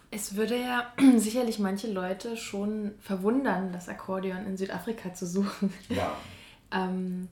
Es 0.10 0.36
würde 0.36 0.60
ja 0.60 0.92
sicherlich 1.18 1.60
manche 1.60 1.92
Leute 1.92 2.36
schon 2.38 2.94
verwundern, 3.00 3.72
das 3.72 3.88
Akkordeon 3.88 4.48
in 4.48 4.58
Südafrika 4.58 5.14
zu 5.14 5.28
suchen. 5.28 5.72
Ja. 5.90 6.18
ähm, 6.72 7.30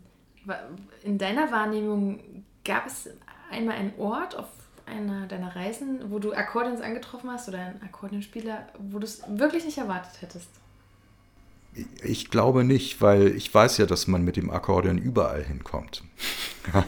in 1.03 1.17
deiner 1.17 1.51
Wahrnehmung 1.51 2.45
gab 2.63 2.85
es 2.85 3.09
einmal 3.51 3.75
einen 3.75 3.93
Ort 3.97 4.37
auf 4.37 4.47
einer 4.85 5.27
deiner 5.27 5.55
Reisen, 5.55 6.11
wo 6.11 6.19
du 6.19 6.33
Akkordeons 6.33 6.81
angetroffen 6.81 7.29
hast 7.31 7.49
oder 7.49 7.59
einen 7.59 7.81
Akkordeonspieler, 7.81 8.67
wo 8.79 8.99
du 8.99 9.05
es 9.05 9.23
wirklich 9.27 9.65
nicht 9.65 9.77
erwartet 9.77 10.21
hättest? 10.21 10.49
Ich 12.03 12.29
glaube 12.29 12.63
nicht, 12.63 13.01
weil 13.01 13.35
ich 13.35 13.53
weiß 13.53 13.77
ja, 13.77 13.85
dass 13.85 14.07
man 14.07 14.23
mit 14.23 14.35
dem 14.35 14.49
Akkordeon 14.49 14.97
überall 14.97 15.43
hinkommt. 15.43 16.03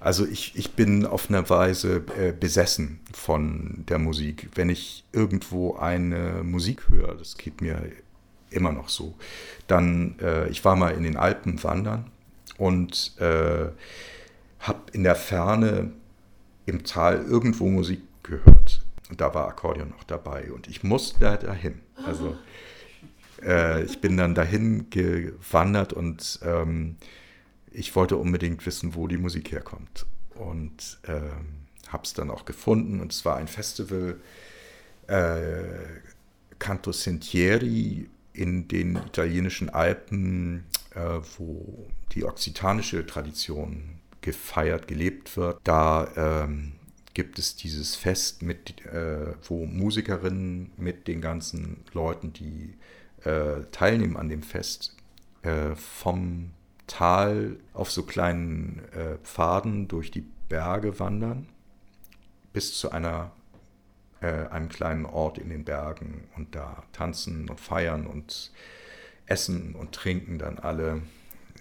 also 0.00 0.26
ich, 0.26 0.56
ich 0.56 0.72
bin 0.72 1.06
auf 1.06 1.28
eine 1.28 1.48
Weise 1.50 2.04
äh, 2.18 2.32
besessen 2.32 3.00
von 3.12 3.84
der 3.88 3.98
Musik. 3.98 4.50
Wenn 4.54 4.70
ich 4.70 5.04
irgendwo 5.12 5.76
eine 5.76 6.42
Musik 6.42 6.88
höre, 6.88 7.14
das 7.14 7.36
geht 7.36 7.60
mir 7.60 7.90
immer 8.50 8.72
noch 8.72 8.88
so, 8.88 9.14
dann, 9.66 10.18
äh, 10.20 10.48
ich 10.48 10.64
war 10.64 10.76
mal 10.76 10.90
in 10.90 11.02
den 11.02 11.16
Alpen 11.16 11.62
wandern 11.62 12.10
und 12.56 13.14
äh, 13.18 13.66
habe 14.60 14.80
in 14.92 15.02
der 15.02 15.16
Ferne 15.16 15.92
im 16.66 16.84
Tal 16.84 17.22
irgendwo 17.22 17.68
Musik 17.68 18.00
gehört. 18.22 18.82
Und 19.10 19.20
da 19.20 19.34
war 19.34 19.48
Akkordeon 19.48 19.90
noch 19.90 20.04
dabei 20.04 20.50
und 20.52 20.66
ich 20.66 20.82
musste 20.82 21.38
dahin. 21.38 21.80
Also 22.06 22.36
äh, 23.42 23.82
ich 23.84 24.00
bin 24.00 24.16
dann 24.16 24.34
dahin 24.34 24.90
gewandert 24.90 25.92
und 25.92 26.40
ähm, 26.42 26.96
ich 27.70 27.94
wollte 27.96 28.16
unbedingt 28.16 28.64
wissen, 28.66 28.94
wo 28.94 29.06
die 29.08 29.16
Musik 29.16 29.52
herkommt. 29.52 30.06
Und 30.34 30.98
äh, 31.02 31.20
habe 31.88 32.04
es 32.04 32.12
dann 32.12 32.30
auch 32.30 32.44
gefunden 32.44 33.00
und 33.00 33.12
es 33.12 33.24
war 33.24 33.36
ein 33.36 33.48
Festival 33.48 34.20
äh, 35.06 35.62
Canto 36.58 36.92
Sentieri 36.92 38.08
in 38.32 38.68
den 38.68 38.96
italienischen 38.96 39.70
Alpen, 39.70 40.64
äh, 40.94 41.20
wo 41.38 41.86
die 42.12 42.24
okzitanische 42.24 43.06
Tradition 43.06 44.00
gefeiert, 44.20 44.88
gelebt 44.88 45.36
wird. 45.36 45.58
Da 45.64 46.08
ähm, 46.16 46.72
gibt 47.12 47.38
es 47.38 47.56
dieses 47.56 47.94
Fest, 47.94 48.42
mit, 48.42 48.84
äh, 48.86 49.34
wo 49.48 49.66
Musikerinnen 49.66 50.72
mit 50.76 51.06
den 51.06 51.20
ganzen 51.20 51.84
Leuten, 51.92 52.32
die 52.32 52.74
äh, 53.24 53.62
teilnehmen 53.72 54.16
an 54.16 54.28
dem 54.28 54.42
Fest, 54.42 54.96
äh, 55.42 55.74
vom 55.74 56.50
Tal 56.86 57.56
auf 57.72 57.90
so 57.90 58.02
kleinen 58.02 58.82
äh, 58.92 59.16
Pfaden 59.22 59.88
durch 59.88 60.10
die 60.10 60.24
Berge 60.48 60.98
wandern 61.00 61.48
bis 62.52 62.78
zu 62.78 62.90
einer 62.92 63.32
äh, 64.20 64.48
einem 64.48 64.68
kleinen 64.68 65.06
Ort 65.06 65.38
in 65.38 65.50
den 65.50 65.64
Bergen 65.64 66.24
und 66.36 66.54
da 66.54 66.82
tanzen 66.92 67.48
und 67.48 67.60
feiern 67.60 68.06
und 68.06 68.52
essen 69.26 69.74
und 69.74 69.92
trinken 69.92 70.38
dann 70.38 70.58
alle 70.58 71.02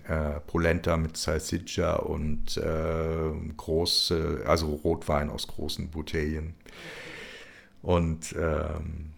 äh, 0.08 0.40
Polenta 0.48 0.98
mit 0.98 1.18
Salsiccia 1.18 1.96
und 1.96 2.58
äh, 2.58 3.32
große, 3.58 4.44
also 4.46 4.68
Rotwein 4.76 5.30
aus 5.30 5.48
großen 5.48 5.90
Bouteillen. 5.90 6.56
Und 7.82 8.34
ähm, 8.38 9.12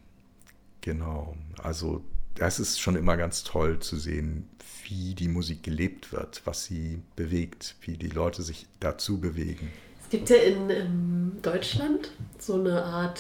genau, 0.82 1.36
also 1.62 2.04
das 2.36 2.60
ist 2.60 2.80
schon 2.80 2.96
immer 2.96 3.18
ganz 3.18 3.44
toll 3.44 3.80
zu 3.80 3.98
sehen, 3.98 4.48
wie 4.88 5.16
die 5.16 5.28
Musik 5.28 5.64
gelebt 5.64 6.12
wird, 6.12 6.42
was 6.46 6.66
sie 6.66 7.02
bewegt, 7.16 7.76
wie 7.82 7.98
die 7.98 8.10
Leute 8.10 8.44
sich 8.44 8.68
dazu 8.80 9.20
bewegen. 9.20 9.72
Es 10.04 10.10
gibt 10.10 10.30
ja 10.30 10.38
in, 10.38 10.70
in 10.70 11.42
Deutschland 11.42 12.12
so 12.38 12.54
eine 12.56 12.84
Art 12.84 13.20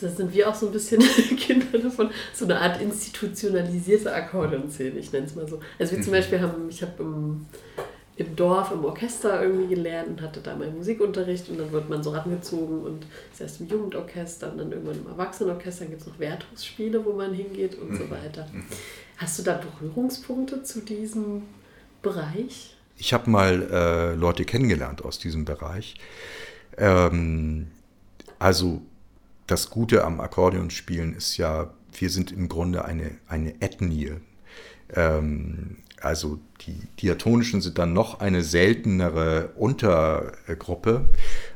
da 0.00 0.08
sind 0.08 0.32
wir 0.32 0.48
auch 0.48 0.54
so 0.54 0.66
ein 0.66 0.72
bisschen 0.72 1.00
Kinder 1.36 1.78
davon, 1.78 2.10
so 2.32 2.46
eine 2.46 2.58
Art 2.58 2.80
institutionalisierte 2.80 4.12
Akkordeonszene, 4.12 4.98
ich 4.98 5.12
nenne 5.12 5.26
es 5.26 5.34
mal 5.34 5.46
so. 5.46 5.60
Also 5.78 5.94
wir 5.94 6.02
zum 6.02 6.12
mhm. 6.12 6.16
Beispiel 6.16 6.40
haben, 6.40 6.68
ich 6.68 6.82
habe 6.82 7.02
im, 7.02 7.46
im 8.20 8.36
Dorf, 8.36 8.70
im 8.70 8.84
Orchester 8.84 9.42
irgendwie 9.42 9.74
gelernt 9.74 10.08
und 10.08 10.20
hatte 10.20 10.40
da 10.40 10.54
meinen 10.54 10.76
Musikunterricht 10.76 11.48
und 11.48 11.58
dann 11.58 11.72
wird 11.72 11.88
man 11.88 12.02
so 12.02 12.10
rangezogen 12.10 12.82
und 12.82 13.06
das 13.30 13.40
heißt 13.40 13.62
im 13.62 13.68
Jugendorchester 13.68 14.52
und 14.52 14.58
dann 14.58 14.70
irgendwann 14.70 14.96
im 14.96 15.06
Erwachsenenorchester, 15.06 15.84
dann 15.84 15.90
gibt 15.90 16.02
es 16.02 16.06
noch 16.06 16.18
Wertungsspiele, 16.18 17.02
wo 17.02 17.14
man 17.14 17.32
hingeht 17.32 17.76
und 17.76 17.96
so 17.96 18.04
mhm. 18.04 18.10
weiter. 18.10 18.46
Mhm. 18.52 18.64
Hast 19.16 19.38
du 19.38 19.42
da 19.42 19.54
Berührungspunkte 19.54 20.62
zu 20.62 20.82
diesem 20.82 21.44
Bereich? 22.02 22.76
Ich 22.98 23.14
habe 23.14 23.30
mal 23.30 23.62
äh, 23.72 24.14
Leute 24.14 24.44
kennengelernt 24.44 25.02
aus 25.02 25.18
diesem 25.18 25.46
Bereich. 25.46 25.94
Ähm, 26.76 27.68
also 28.38 28.82
das 29.46 29.70
Gute 29.70 30.04
am 30.04 30.20
Akkordeonspielen 30.20 31.14
ist 31.14 31.38
ja, 31.38 31.72
wir 31.98 32.10
sind 32.10 32.32
im 32.32 32.50
Grunde 32.50 32.84
eine, 32.84 33.12
eine 33.28 33.62
Ethnie. 33.62 34.12
Ähm, 34.94 35.78
also 36.00 36.38
die 36.66 36.78
Diatonischen 37.00 37.60
sind 37.60 37.78
dann 37.78 37.92
noch 37.92 38.20
eine 38.20 38.42
seltenere 38.42 39.52
Untergruppe, 39.56 41.08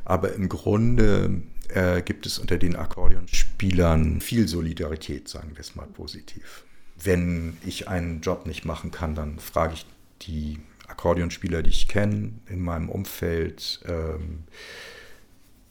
aber 0.05 0.33
im 0.35 0.49
Grunde 0.49 1.43
äh, 1.69 2.03
gibt 2.03 2.27
es 2.27 2.39
unter 2.39 2.59
den 2.59 2.77
Akkordeonspielern 2.77 4.21
viel 4.21 4.49
Solidarität, 4.49 5.29
sagen 5.29 5.51
wir 5.55 5.61
es 5.61 5.75
mal 5.75 5.87
positiv. 5.87 6.65
Wenn 7.03 7.57
ich 7.65 7.89
einen 7.89 8.21
Job 8.21 8.47
nicht 8.47 8.65
machen 8.65 8.91
kann, 8.91 9.15
dann 9.15 9.39
frage 9.39 9.75
ich 9.75 9.87
die 10.23 10.59
Akkordeonspieler, 10.87 11.63
die 11.63 11.71
ich 11.71 11.89
kenne 11.89 12.35
in 12.47 12.61
meinem 12.61 12.89
Umfeld, 12.89 13.81
ähm, 13.87 14.45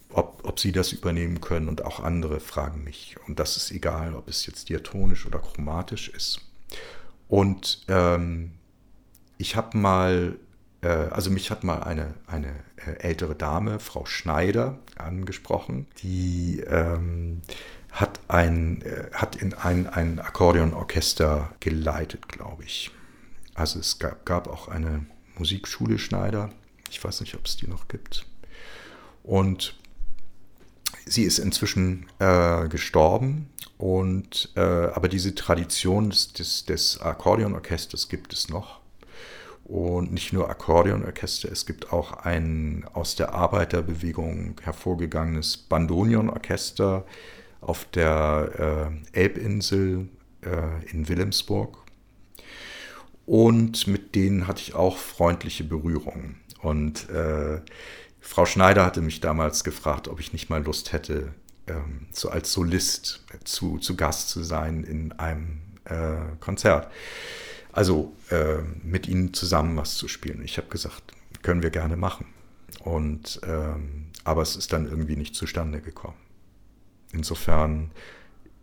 ob, 0.09 0.41
ob 0.43 0.59
sie 0.59 0.71
das 0.71 0.91
übernehmen 0.91 1.41
können 1.41 1.69
und 1.69 1.85
auch 1.85 1.99
andere 1.99 2.39
fragen 2.39 2.83
mich. 2.83 3.15
Und 3.27 3.39
das 3.39 3.57
ist 3.57 3.71
egal, 3.71 4.15
ob 4.15 4.27
es 4.27 4.45
jetzt 4.45 4.69
diatonisch 4.69 5.25
oder 5.25 5.39
chromatisch 5.39 6.09
ist. 6.09 6.41
Und 7.27 7.83
ähm, 7.87 8.51
ich 9.43 9.57
habe 9.57 9.77
mal, 9.77 10.39
äh, 10.81 10.87
also 10.87 11.29
mich 11.29 11.51
hat 11.51 11.65
mal 11.65 11.83
eine, 11.83 12.13
eine 12.27 12.55
äh, 12.77 12.93
ältere 12.99 13.35
Dame, 13.35 13.79
Frau 13.79 14.05
Schneider, 14.05 14.79
angesprochen, 14.97 15.85
die 16.01 16.61
ähm, 16.61 17.41
hat, 17.91 18.21
ein, 18.29 18.81
äh, 18.83 19.09
hat 19.11 19.35
in 19.35 19.53
ein, 19.53 19.87
ein 19.87 20.19
Akkordeonorchester 20.19 21.53
geleitet, 21.59 22.29
glaube 22.29 22.63
ich. 22.63 22.91
Also 23.53 23.79
es 23.79 23.99
gab, 23.99 24.25
gab 24.25 24.47
auch 24.47 24.69
eine 24.69 25.05
Musikschule 25.37 25.99
Schneider. 25.99 26.49
Ich 26.89 27.03
weiß 27.03 27.19
nicht, 27.19 27.35
ob 27.35 27.45
es 27.45 27.57
die 27.57 27.67
noch 27.67 27.89
gibt. 27.89 28.25
Und 29.23 29.77
Sie 31.05 31.23
ist 31.23 31.37
inzwischen 31.37 32.05
äh, 32.19 32.69
gestorben, 32.69 33.49
und, 33.77 34.53
äh, 34.55 34.61
aber 34.61 35.09
diese 35.09 35.35
Tradition 35.35 36.11
des, 36.11 36.31
des, 36.31 36.63
des 36.63 37.01
Akkordeonorchesters 37.01 38.07
gibt 38.07 38.31
es 38.31 38.47
noch. 38.47 38.82
Und 39.65 40.11
nicht 40.11 40.33
nur 40.33 40.49
Akkordeonorchester, 40.49 41.49
es 41.51 41.65
gibt 41.65 41.93
auch 41.93 42.11
ein 42.11 42.85
aus 42.93 43.15
der 43.15 43.33
Arbeiterbewegung 43.33 44.59
hervorgegangenes 44.61 45.55
Bandonionorchester 45.55 47.05
auf 47.61 47.85
der 47.85 48.91
äh, 49.13 49.17
Elbinsel 49.17 50.09
äh, 50.41 50.91
in 50.91 51.07
Wilhelmsburg. 51.07 51.77
Und 53.25 53.87
mit 53.87 54.15
denen 54.15 54.47
hatte 54.47 54.61
ich 54.61 54.75
auch 54.75 54.97
freundliche 54.97 55.63
Berührungen. 55.63 56.41
Und 56.61 57.09
äh, 57.09 57.61
Frau 58.19 58.45
Schneider 58.45 58.85
hatte 58.85 59.01
mich 59.01 59.21
damals 59.21 59.63
gefragt, 59.63 60.07
ob 60.07 60.19
ich 60.19 60.33
nicht 60.33 60.49
mal 60.49 60.63
Lust 60.63 60.91
hätte, 60.91 61.33
ähm, 61.67 62.07
so 62.11 62.29
als 62.29 62.51
Solist 62.51 63.23
zu, 63.45 63.77
zu 63.77 63.95
Gast 63.95 64.29
zu 64.29 64.43
sein 64.43 64.83
in 64.83 65.13
einem 65.13 65.61
äh, 65.85 66.35
Konzert. 66.39 66.91
Also 67.73 68.13
äh, 68.29 68.59
mit 68.83 69.07
ihnen 69.07 69.33
zusammen 69.33 69.75
was 69.75 69.95
zu 69.95 70.07
spielen. 70.07 70.41
Ich 70.43 70.57
habe 70.57 70.67
gesagt, 70.67 71.13
können 71.41 71.61
wir 71.61 71.71
gerne 71.71 71.97
machen. 71.97 72.27
Und 72.79 73.41
ähm, 73.45 74.07
aber 74.23 74.41
es 74.41 74.55
ist 74.55 74.71
dann 74.71 74.87
irgendwie 74.87 75.15
nicht 75.15 75.35
zustande 75.35 75.81
gekommen. 75.81 76.17
Insofern, 77.11 77.91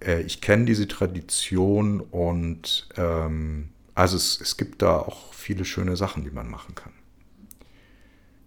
äh, 0.00 0.22
ich 0.22 0.40
kenne 0.40 0.64
diese 0.64 0.88
Tradition 0.88 2.00
und 2.00 2.88
ähm, 2.96 3.70
also 3.94 4.16
es, 4.16 4.40
es 4.40 4.56
gibt 4.56 4.82
da 4.82 4.98
auch 4.98 5.34
viele 5.34 5.64
schöne 5.64 5.96
Sachen, 5.96 6.24
die 6.24 6.30
man 6.30 6.48
machen 6.48 6.74
kann. 6.74 6.92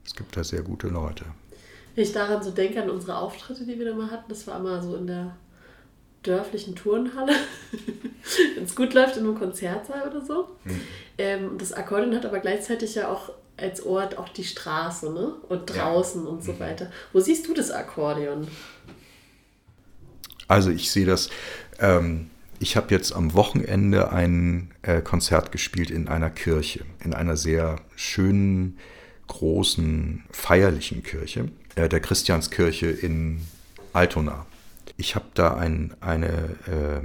Es 0.05 0.15
gibt 0.15 0.35
da 0.35 0.43
sehr 0.43 0.63
gute 0.63 0.87
Leute. 0.87 1.25
Wenn 1.95 2.03
ich 2.03 2.11
daran 2.11 2.41
so 2.41 2.51
denke, 2.51 2.81
an 2.81 2.89
unsere 2.89 3.17
Auftritte, 3.17 3.65
die 3.65 3.77
wir 3.77 3.85
da 3.85 3.95
mal 3.95 4.09
hatten, 4.09 4.29
das 4.29 4.47
war 4.47 4.59
immer 4.59 4.81
so 4.81 4.95
in 4.95 5.07
der 5.07 5.37
dörflichen 6.23 6.75
Turnhalle, 6.75 7.33
wenn 8.55 8.63
es 8.63 8.75
gut 8.75 8.93
läuft, 8.93 9.17
in 9.17 9.25
einem 9.25 9.37
Konzertsaal 9.37 10.09
oder 10.09 10.25
so. 10.25 10.49
Hm. 10.63 10.81
Ähm, 11.17 11.57
das 11.57 11.73
Akkordeon 11.73 12.15
hat 12.15 12.25
aber 12.25 12.39
gleichzeitig 12.39 12.95
ja 12.95 13.09
auch 13.09 13.31
als 13.57 13.85
Ort 13.85 14.17
auch 14.17 14.29
die 14.29 14.43
Straße 14.43 15.11
ne? 15.13 15.35
und 15.47 15.67
draußen 15.67 16.23
ja. 16.23 16.29
und 16.29 16.43
so 16.43 16.53
mhm. 16.53 16.59
weiter. 16.59 16.91
Wo 17.11 17.19
siehst 17.19 17.47
du 17.47 17.53
das 17.53 17.71
Akkordeon? 17.71 18.47
Also 20.47 20.71
ich 20.71 20.91
sehe 20.91 21.05
das, 21.05 21.29
ähm, 21.79 22.29
ich 22.59 22.75
habe 22.75 22.93
jetzt 22.93 23.13
am 23.13 23.33
Wochenende 23.33 24.11
ein 24.11 24.71
äh, 24.81 25.01
Konzert 25.01 25.51
gespielt 25.51 25.91
in 25.91 26.07
einer 26.07 26.29
Kirche, 26.29 26.85
in 27.03 27.13
einer 27.13 27.37
sehr 27.37 27.79
schönen 27.95 28.79
großen 29.27 30.23
feierlichen 30.31 31.03
Kirche, 31.03 31.49
äh, 31.75 31.87
der 31.87 31.99
Christianskirche 31.99 32.87
in 32.87 33.41
Altona. 33.93 34.45
Ich 34.97 35.15
habe 35.15 35.25
da 35.33 35.55
ein, 35.55 35.95
eine, 36.01 36.55
äh, 36.67 37.01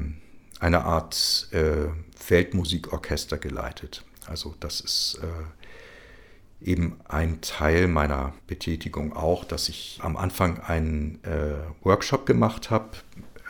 eine 0.61 0.85
Art 0.85 1.49
äh, 1.53 1.89
Weltmusikorchester 2.29 3.39
geleitet. 3.39 4.05
Also 4.27 4.55
das 4.61 4.81
ist 4.81 5.21
äh, 5.23 6.71
eben 6.71 7.01
ein 7.09 7.41
Teil 7.41 7.89
meiner 7.89 8.35
Betätigung 8.47 9.15
auch, 9.15 9.45
dass 9.45 9.69
ich 9.69 10.01
am 10.03 10.17
Anfang 10.17 10.61
einen 10.61 11.23
äh, 11.25 11.57
Workshop 11.83 12.27
gemacht 12.27 12.71
habe 12.71 12.91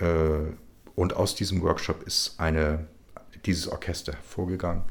äh, 0.01 0.53
und 0.95 1.15
aus 1.15 1.35
diesem 1.35 1.63
Workshop 1.63 2.03
ist 2.03 2.39
eine, 2.39 2.87
dieses 3.47 3.69
Orchester 3.69 4.13
hervorgegangen. 4.13 4.85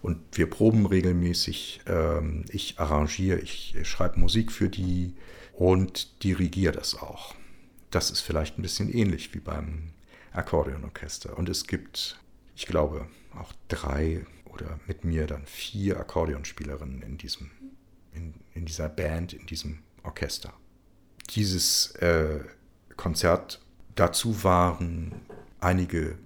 Und 0.00 0.18
wir 0.32 0.48
proben 0.48 0.86
regelmäßig. 0.86 1.80
Ähm, 1.86 2.44
ich 2.50 2.78
arrangiere, 2.78 3.38
ich 3.38 3.74
schreibe 3.82 4.20
Musik 4.20 4.52
für 4.52 4.68
die 4.68 5.14
und 5.54 6.22
dirigiere 6.22 6.72
das 6.72 6.94
auch. 6.94 7.34
Das 7.90 8.10
ist 8.10 8.20
vielleicht 8.20 8.58
ein 8.58 8.62
bisschen 8.62 8.92
ähnlich 8.92 9.34
wie 9.34 9.40
beim 9.40 9.92
Akkordeonorchester. 10.32 11.36
Und 11.36 11.48
es 11.48 11.66
gibt, 11.66 12.20
ich 12.54 12.66
glaube, 12.66 13.06
auch 13.34 13.52
drei 13.68 14.26
oder 14.46 14.78
mit 14.86 15.04
mir 15.04 15.26
dann 15.26 15.46
vier 15.46 15.98
Akkordeonspielerinnen 15.98 17.02
in, 17.02 17.18
diesem, 17.18 17.50
in, 18.12 18.34
in 18.54 18.64
dieser 18.66 18.88
Band, 18.88 19.32
in 19.32 19.46
diesem 19.46 19.80
Orchester. 20.02 20.52
Dieses 21.30 21.92
äh, 21.96 22.40
Konzert, 22.96 23.60
dazu 23.94 24.42
waren 24.44 25.14
einige 25.60 26.18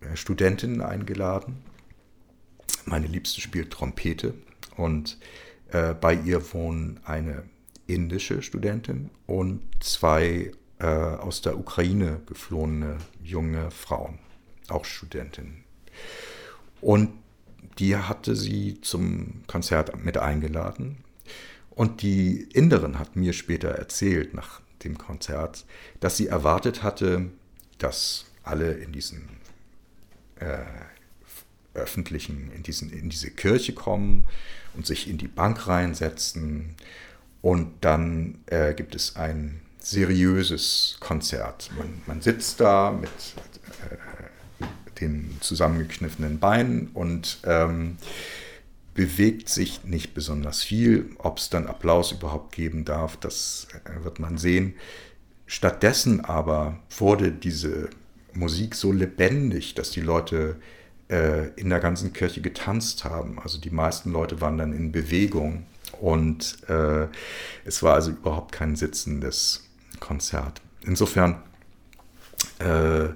äh, 0.00 0.16
Studentinnen 0.16 0.80
eingeladen 0.80 1.62
meine 2.84 3.06
Liebste 3.06 3.40
spielt 3.40 3.70
Trompete 3.70 4.34
und 4.76 5.18
äh, 5.70 5.94
bei 5.94 6.14
ihr 6.14 6.52
wohnen 6.52 7.00
eine 7.04 7.44
indische 7.86 8.42
Studentin 8.42 9.10
und 9.26 9.62
zwei 9.80 10.52
äh, 10.82 10.86
aus 10.86 11.42
der 11.42 11.58
Ukraine 11.58 12.20
geflohene 12.26 12.98
junge 13.22 13.70
Frauen, 13.70 14.18
auch 14.68 14.84
Studentinnen. 14.84 15.62
Und 16.80 17.12
die 17.78 17.96
hatte 17.96 18.34
sie 18.34 18.80
zum 18.80 19.44
Konzert 19.46 20.04
mit 20.04 20.18
eingeladen. 20.18 21.04
Und 21.70 22.02
die 22.02 22.48
Inderin 22.52 22.98
hat 22.98 23.16
mir 23.16 23.32
später 23.32 23.68
erzählt, 23.70 24.34
nach 24.34 24.60
dem 24.82 24.98
Konzert, 24.98 25.64
dass 26.00 26.16
sie 26.16 26.26
erwartet 26.26 26.82
hatte, 26.82 27.30
dass 27.78 28.26
alle 28.42 28.72
in 28.72 28.92
diesen 28.92 29.28
äh, 30.36 30.64
öffentlichen, 31.74 32.50
in, 32.52 32.64
diesen, 32.64 32.90
in 32.90 33.08
diese 33.08 33.30
Kirche 33.30 33.72
kommen 33.72 34.26
und 34.74 34.84
sich 34.84 35.08
in 35.08 35.16
die 35.16 35.28
Bank 35.28 35.68
reinsetzen. 35.68 36.74
Und 37.40 37.72
dann 37.84 38.40
äh, 38.46 38.74
gibt 38.74 38.94
es 38.96 39.16
ein 39.16 39.61
seriöses 39.82 40.96
Konzert. 41.00 41.70
Man, 41.76 42.02
man 42.06 42.20
sitzt 42.20 42.60
da 42.60 42.92
mit 42.92 43.10
äh, 43.10 45.00
den 45.00 45.36
zusammengekniffenen 45.40 46.38
Beinen 46.38 46.88
und 46.94 47.38
ähm, 47.44 47.96
bewegt 48.94 49.48
sich 49.48 49.84
nicht 49.84 50.14
besonders 50.14 50.62
viel. 50.62 51.10
Ob 51.18 51.38
es 51.38 51.50
dann 51.50 51.66
Applaus 51.66 52.12
überhaupt 52.12 52.54
geben 52.54 52.84
darf, 52.84 53.16
das 53.16 53.68
äh, 53.84 54.04
wird 54.04 54.18
man 54.18 54.38
sehen. 54.38 54.74
Stattdessen 55.46 56.24
aber 56.24 56.78
wurde 56.96 57.32
diese 57.32 57.90
Musik 58.32 58.74
so 58.74 58.92
lebendig, 58.92 59.74
dass 59.74 59.90
die 59.90 60.00
Leute 60.00 60.56
äh, 61.08 61.48
in 61.56 61.68
der 61.68 61.80
ganzen 61.80 62.12
Kirche 62.12 62.40
getanzt 62.40 63.04
haben. 63.04 63.38
Also 63.38 63.58
die 63.58 63.70
meisten 63.70 64.12
Leute 64.12 64.40
waren 64.40 64.58
dann 64.58 64.72
in 64.72 64.92
Bewegung 64.92 65.66
und 66.00 66.56
äh, 66.68 67.06
es 67.64 67.82
war 67.82 67.94
also 67.94 68.12
überhaupt 68.12 68.52
kein 68.52 68.76
sitzendes 68.76 69.68
Konzert. 70.02 70.60
Insofern, 70.84 71.42
äh, 72.58 73.10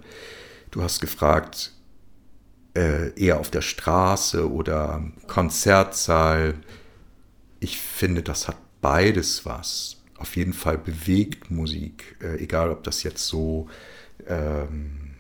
du 0.71 0.83
hast 0.83 1.01
gefragt, 1.01 1.73
äh, 2.77 3.11
eher 3.21 3.41
auf 3.41 3.51
der 3.51 3.63
Straße 3.63 4.49
oder 4.49 5.03
Konzertsaal. 5.27 6.55
Ich 7.59 7.79
finde, 7.79 8.23
das 8.23 8.47
hat 8.47 8.57
beides 8.81 9.45
was. 9.45 9.97
Auf 10.17 10.37
jeden 10.37 10.53
Fall 10.53 10.79
bewegt 10.79 11.51
Musik, 11.51 12.17
äh, 12.23 12.37
egal 12.37 12.71
ob 12.71 12.85
das 12.85 13.03
jetzt 13.03 13.27
so, 13.27 13.69
ähm, 14.29 15.17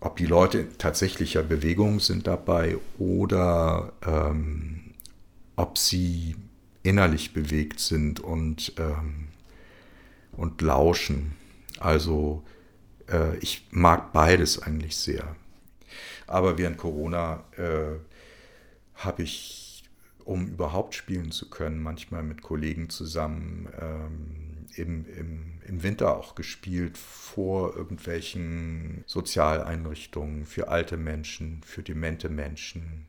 ob 0.00 0.16
die 0.16 0.26
Leute 0.26 0.76
tatsächlicher 0.76 1.44
Bewegung 1.44 2.00
sind 2.00 2.26
dabei 2.26 2.78
oder 2.98 3.92
ähm, 4.04 4.94
ob 5.54 5.78
sie 5.78 6.34
innerlich 6.82 7.32
bewegt 7.32 7.78
sind 7.78 8.18
und, 8.18 8.72
ähm, 8.78 9.28
und 10.32 10.60
lauschen. 10.62 11.34
Also 11.78 12.44
äh, 13.08 13.36
ich 13.38 13.66
mag 13.70 14.12
beides 14.12 14.60
eigentlich 14.62 14.96
sehr. 14.96 15.36
Aber 16.26 16.58
während 16.58 16.78
Corona 16.78 17.44
äh, 17.56 17.98
habe 18.94 19.22
ich, 19.22 19.84
um 20.24 20.46
überhaupt 20.46 20.94
spielen 20.94 21.30
zu 21.30 21.50
können, 21.50 21.82
manchmal 21.82 22.22
mit 22.22 22.42
Kollegen 22.42 22.88
zusammen 22.88 23.68
ähm, 23.80 24.66
im, 24.76 25.04
im, 25.06 25.60
im 25.66 25.82
Winter 25.82 26.16
auch 26.16 26.34
gespielt 26.34 26.96
vor 26.96 27.76
irgendwelchen 27.76 29.04
Sozialeinrichtungen 29.06 30.46
für 30.46 30.68
alte 30.68 30.96
Menschen, 30.96 31.62
für 31.64 31.82
demente 31.82 32.28
Menschen, 32.28 33.06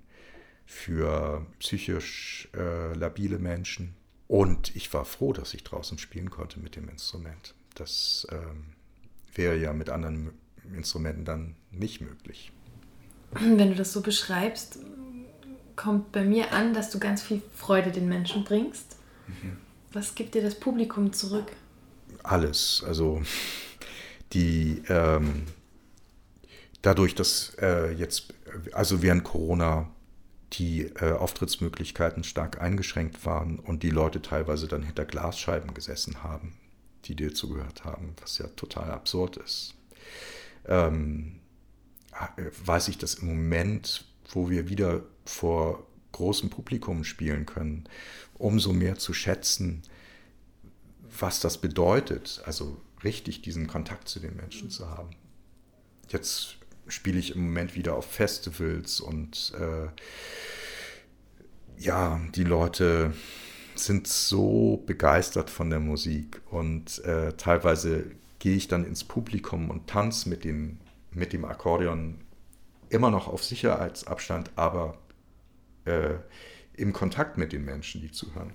für 0.65 1.45
psychisch 1.59 2.49
äh, 2.55 2.93
labile 2.93 3.39
Menschen. 3.39 3.95
Und 4.27 4.75
ich 4.75 4.93
war 4.93 5.05
froh, 5.05 5.33
dass 5.33 5.53
ich 5.53 5.63
draußen 5.63 5.97
spielen 5.97 6.29
konnte 6.29 6.59
mit 6.59 6.75
dem 6.75 6.89
Instrument. 6.89 7.53
Das 7.75 8.27
ähm, 8.31 8.65
wäre 9.33 9.57
ja 9.57 9.73
mit 9.73 9.89
anderen 9.89 10.31
Instrumenten 10.75 11.25
dann 11.25 11.55
nicht 11.71 12.01
möglich. 12.01 12.51
Wenn 13.31 13.69
du 13.69 13.75
das 13.75 13.93
so 13.93 14.01
beschreibst, 14.01 14.79
kommt 15.75 16.11
bei 16.11 16.23
mir 16.23 16.51
an, 16.53 16.73
dass 16.73 16.89
du 16.91 16.99
ganz 16.99 17.21
viel 17.21 17.41
Freude 17.53 17.91
den 17.91 18.07
Menschen 18.07 18.43
bringst. 18.43 18.97
Mhm. 19.27 19.57
Was 19.91 20.15
gibt 20.15 20.35
dir 20.35 20.41
das 20.41 20.55
Publikum 20.55 21.13
zurück? 21.13 21.51
Alles. 22.23 22.83
Also 22.85 23.21
die 24.33 24.81
ähm, 24.87 25.45
dadurch, 26.83 27.15
dass 27.15 27.55
äh, 27.59 27.91
jetzt, 27.93 28.33
also 28.71 29.01
während 29.01 29.23
Corona 29.23 29.89
die 30.53 30.81
äh, 30.81 31.13
Auftrittsmöglichkeiten 31.13 32.23
stark 32.23 32.61
eingeschränkt 32.61 33.25
waren 33.25 33.59
und 33.59 33.83
die 33.83 33.89
Leute 33.89 34.21
teilweise 34.21 34.67
dann 34.67 34.83
hinter 34.83 35.05
Glasscheiben 35.05 35.73
gesessen 35.73 36.23
haben, 36.23 36.55
die 37.05 37.15
dir 37.15 37.33
zugehört 37.33 37.83
haben, 37.83 38.15
was 38.21 38.37
ja 38.37 38.47
total 38.47 38.91
absurd 38.91 39.37
ist. 39.37 39.75
Ähm, 40.65 41.39
weiß 42.65 42.87
ich 42.89 42.97
das 42.97 43.15
im 43.15 43.27
Moment, 43.27 44.05
wo 44.29 44.49
wir 44.49 44.69
wieder 44.69 45.03
vor 45.25 45.85
großem 46.11 46.49
Publikum 46.49 47.03
spielen 47.03 47.45
können, 47.45 47.89
umso 48.35 48.71
mehr 48.73 48.97
zu 48.97 49.13
schätzen, 49.13 49.81
was 51.19 51.39
das 51.39 51.59
bedeutet, 51.59 52.41
also 52.45 52.79
richtig 53.03 53.41
diesen 53.41 53.67
Kontakt 53.67 54.07
zu 54.07 54.19
den 54.19 54.35
Menschen 54.35 54.69
zu 54.69 54.89
haben. 54.89 55.15
Jetzt 56.09 56.57
spiele 56.87 57.19
ich 57.19 57.35
im 57.35 57.45
Moment 57.45 57.75
wieder 57.75 57.95
auf 57.95 58.05
Festivals 58.05 58.99
und 58.99 59.53
äh, 59.59 59.87
ja, 61.81 62.19
die 62.35 62.43
Leute 62.43 63.13
sind 63.75 64.07
so 64.07 64.83
begeistert 64.85 65.49
von 65.49 65.69
der 65.69 65.79
Musik 65.79 66.41
und 66.51 67.03
äh, 67.05 67.33
teilweise 67.33 68.11
gehe 68.39 68.55
ich 68.55 68.67
dann 68.67 68.85
ins 68.85 69.03
Publikum 69.03 69.69
und 69.69 69.87
tanze 69.87 70.29
mit 70.29 70.43
den 70.43 70.79
mit 71.15 71.33
dem 71.33 71.45
Akkordeon 71.45 72.19
immer 72.89 73.11
noch 73.11 73.27
auf 73.27 73.43
Sicherheitsabstand, 73.43 74.51
aber 74.55 74.97
äh, 75.85 76.15
im 76.73 76.93
Kontakt 76.93 77.37
mit 77.37 77.53
den 77.53 77.65
Menschen, 77.65 78.01
die 78.01 78.11
zuhören. 78.11 78.53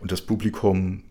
Und 0.00 0.12
das 0.12 0.22
Publikum 0.22 1.04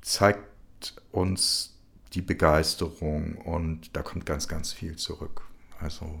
zeigt 0.00 0.94
uns 1.10 1.77
die 2.14 2.22
Begeisterung 2.22 3.36
und 3.36 3.94
da 3.96 4.02
kommt 4.02 4.26
ganz, 4.26 4.48
ganz 4.48 4.72
viel 4.72 4.96
zurück. 4.96 5.42
Also 5.80 6.18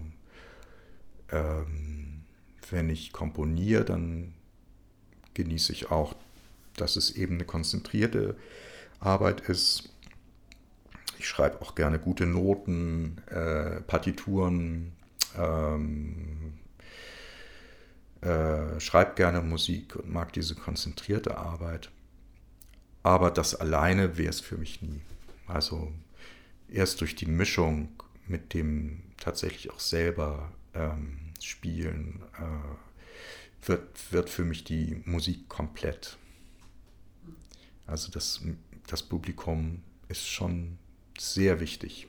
ähm, 1.30 2.22
wenn 2.70 2.90
ich 2.90 3.12
komponiere, 3.12 3.84
dann 3.84 4.34
genieße 5.34 5.72
ich 5.72 5.90
auch, 5.90 6.14
dass 6.76 6.96
es 6.96 7.10
eben 7.10 7.34
eine 7.34 7.44
konzentrierte 7.44 8.36
Arbeit 9.00 9.40
ist 9.48 9.90
ich 11.18 11.26
schreibe 11.26 11.60
auch 11.60 11.74
gerne 11.74 11.98
gute 11.98 12.26
Noten, 12.26 13.18
äh, 13.26 13.80
Partituren, 13.82 14.92
ähm, 15.36 16.54
äh, 18.20 18.78
schreibe 18.80 19.14
gerne 19.14 19.40
Musik 19.40 19.96
und 19.96 20.12
mag 20.12 20.32
diese 20.32 20.54
konzentrierte 20.54 21.36
Arbeit. 21.36 21.90
Aber 23.02 23.30
das 23.30 23.54
alleine 23.54 24.16
wäre 24.16 24.30
es 24.30 24.40
für 24.40 24.56
mich 24.56 24.80
nie. 24.80 25.00
Also 25.48 25.92
erst 26.68 27.00
durch 27.00 27.16
die 27.16 27.26
Mischung 27.26 27.88
mit 28.26 28.54
dem 28.54 29.02
tatsächlich 29.16 29.70
auch 29.70 29.80
selber 29.80 30.52
ähm, 30.74 31.18
Spielen 31.40 32.22
äh, 32.38 33.66
wird, 33.66 34.12
wird 34.12 34.30
für 34.30 34.44
mich 34.44 34.64
die 34.64 35.02
Musik 35.06 35.48
komplett. 35.48 36.18
Also 37.86 38.12
das, 38.12 38.42
das 38.86 39.02
Publikum 39.02 39.82
ist 40.08 40.28
schon 40.28 40.78
sehr 41.18 41.60
wichtig. 41.60 42.06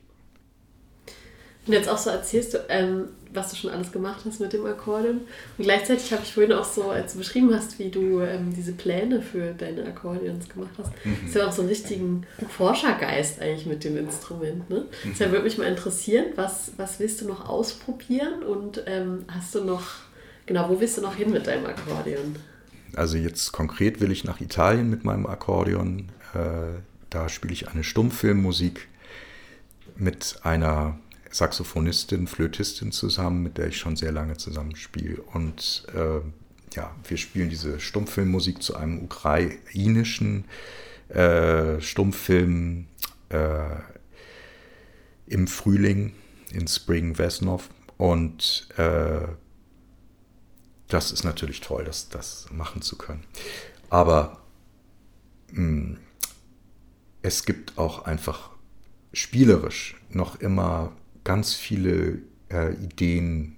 Und 1.69 1.75
jetzt 1.75 1.87
auch 1.87 1.99
so 1.99 2.09
erzählst 2.09 2.55
du, 2.55 2.57
ähm, 2.67 3.09
was 3.31 3.51
du 3.51 3.55
schon 3.55 3.69
alles 3.69 3.91
gemacht 3.91 4.21
hast 4.25 4.39
mit 4.39 4.53
dem 4.53 4.65
Akkordeon. 4.65 5.17
Und 5.55 5.63
gleichzeitig 5.63 6.11
habe 6.11 6.23
ich 6.23 6.33
vorhin 6.33 6.51
auch 6.51 6.63
so, 6.63 6.89
als 6.89 7.13
du 7.13 7.19
beschrieben 7.19 7.53
hast, 7.53 7.77
wie 7.77 7.89
du 7.89 8.21
ähm, 8.21 8.51
diese 8.55 8.71
Pläne 8.71 9.21
für 9.21 9.53
deine 9.53 9.85
Akkordeons 9.85 10.49
gemacht 10.49 10.71
hast, 10.79 10.91
mhm. 11.05 11.27
ist 11.27 11.35
ja 11.35 11.47
auch 11.47 11.51
so 11.51 11.61
einen 11.61 11.69
richtigen 11.69 12.25
Forschergeist 12.57 13.39
eigentlich 13.39 13.67
mit 13.67 13.83
dem 13.83 13.97
Instrument. 13.97 14.67
Ne? 14.67 14.79
Mhm. 15.03 15.09
Deshalb 15.11 15.31
würde 15.31 15.43
mich 15.43 15.59
mal 15.59 15.67
interessieren, 15.67 16.25
was, 16.37 16.71
was 16.77 16.99
willst 16.99 17.21
du 17.21 17.27
noch 17.27 17.47
ausprobieren 17.47 18.41
und 18.41 18.81
ähm, 18.87 19.25
hast 19.27 19.53
du 19.53 19.63
noch, 19.63 19.83
genau, 20.47 20.69
wo 20.69 20.79
willst 20.79 20.97
du 20.97 21.03
noch 21.03 21.13
hin 21.13 21.29
mit 21.29 21.45
deinem 21.45 21.67
Akkordeon? 21.67 22.35
Also 22.95 23.17
jetzt 23.17 23.51
konkret 23.51 24.01
will 24.01 24.11
ich 24.11 24.23
nach 24.23 24.41
Italien 24.41 24.89
mit 24.89 25.03
meinem 25.03 25.27
Akkordeon. 25.27 26.09
Äh, 26.33 26.79
da 27.11 27.29
spiele 27.29 27.53
ich 27.53 27.67
eine 27.67 27.83
Stummfilmmusik 27.83 28.87
mit 29.97 30.39
einer 30.41 30.97
Saxophonistin, 31.31 32.27
Flötistin 32.27 32.91
zusammen, 32.91 33.43
mit 33.43 33.57
der 33.57 33.67
ich 33.67 33.77
schon 33.77 33.95
sehr 33.95 34.11
lange 34.11 34.37
zusammenspiele. 34.37 35.21
Und 35.21 35.85
äh, 35.93 36.21
ja, 36.75 36.95
wir 37.07 37.17
spielen 37.17 37.49
diese 37.49 37.79
Stummfilmmusik 37.79 38.61
zu 38.63 38.75
einem 38.75 39.03
ukrainischen 39.03 40.45
äh, 41.09 41.79
Stummfilm 41.81 42.87
äh, 43.29 43.77
im 45.27 45.47
Frühling 45.47 46.13
in 46.51 46.67
Spring 46.67 47.15
Vesnov. 47.15 47.69
Und 47.97 48.67
äh, 48.77 49.27
das 50.87 51.11
ist 51.11 51.23
natürlich 51.23 51.61
toll, 51.61 51.83
das, 51.83 52.09
das 52.09 52.47
machen 52.51 52.81
zu 52.81 52.97
können. 52.97 53.23
Aber 53.89 54.41
mh, 55.51 55.57
hm, 55.57 55.97
es 57.21 57.43
gibt 57.43 57.77
auch 57.77 58.05
einfach 58.05 58.51
spielerisch 59.11 59.95
noch 60.09 60.39
immer 60.39 60.93
ganz 61.29 61.53
viele 61.53 62.23
äh, 62.51 62.73
Ideen, 62.73 63.55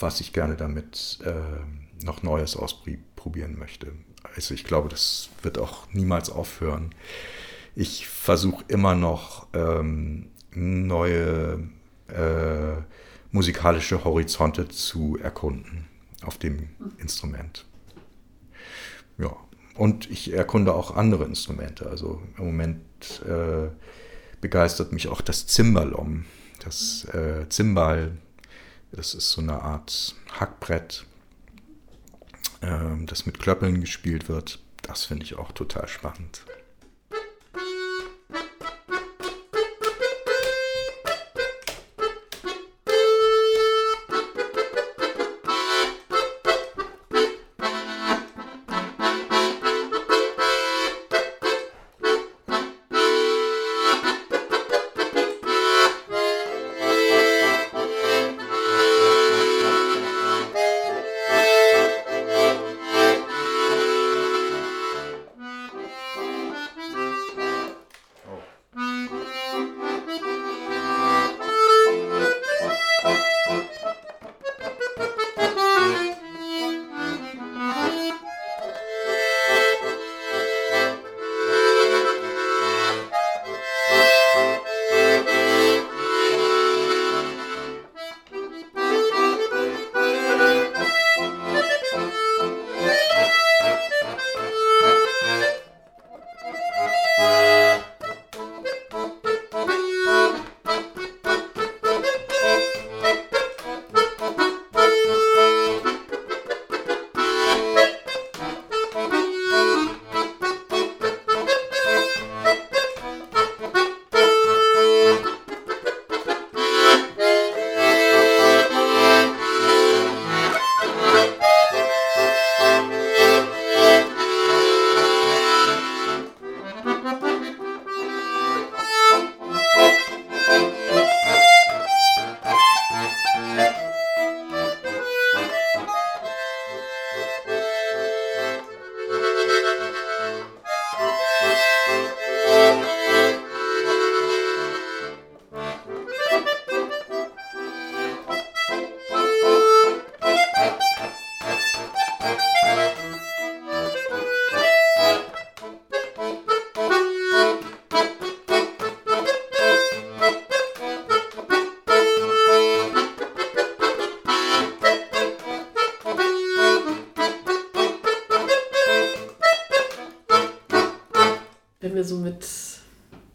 was 0.00 0.20
ich 0.20 0.34
gerne 0.34 0.54
damit 0.54 1.18
äh, 1.24 2.04
noch 2.04 2.22
Neues 2.22 2.56
ausprobieren 2.56 3.58
möchte. 3.58 3.92
Also 4.36 4.52
ich 4.52 4.64
glaube, 4.64 4.90
das 4.90 5.30
wird 5.40 5.56
auch 5.56 5.90
niemals 5.94 6.28
aufhören. 6.28 6.94
Ich 7.74 8.06
versuche 8.06 8.66
immer 8.68 8.94
noch 8.96 9.46
ähm, 9.54 10.28
neue 10.52 11.70
äh, 12.08 12.82
musikalische 13.30 14.04
Horizonte 14.04 14.68
zu 14.68 15.16
erkunden 15.22 15.86
auf 16.20 16.36
dem 16.36 16.68
Instrument. 16.98 17.64
Ja, 19.16 19.34
und 19.74 20.10
ich 20.10 20.34
erkunde 20.34 20.74
auch 20.74 20.94
andere 20.94 21.24
Instrumente. 21.24 21.88
Also 21.88 22.20
im 22.36 22.44
Moment 22.44 23.22
äh, 23.26 23.70
begeistert 24.42 24.92
mich 24.92 25.08
auch 25.08 25.22
das 25.22 25.46
Zimbalom. 25.46 26.26
Das 26.60 27.04
äh, 27.12 27.48
Zimbal, 27.48 28.16
das 28.92 29.14
ist 29.14 29.30
so 29.30 29.40
eine 29.40 29.62
Art 29.62 30.14
Hackbrett, 30.38 31.04
äh, 32.60 33.04
das 33.06 33.26
mit 33.26 33.38
Klöppeln 33.38 33.80
gespielt 33.80 34.28
wird. 34.28 34.60
Das 34.82 35.04
finde 35.04 35.24
ich 35.24 35.36
auch 35.36 35.52
total 35.52 35.88
spannend. 35.88 36.42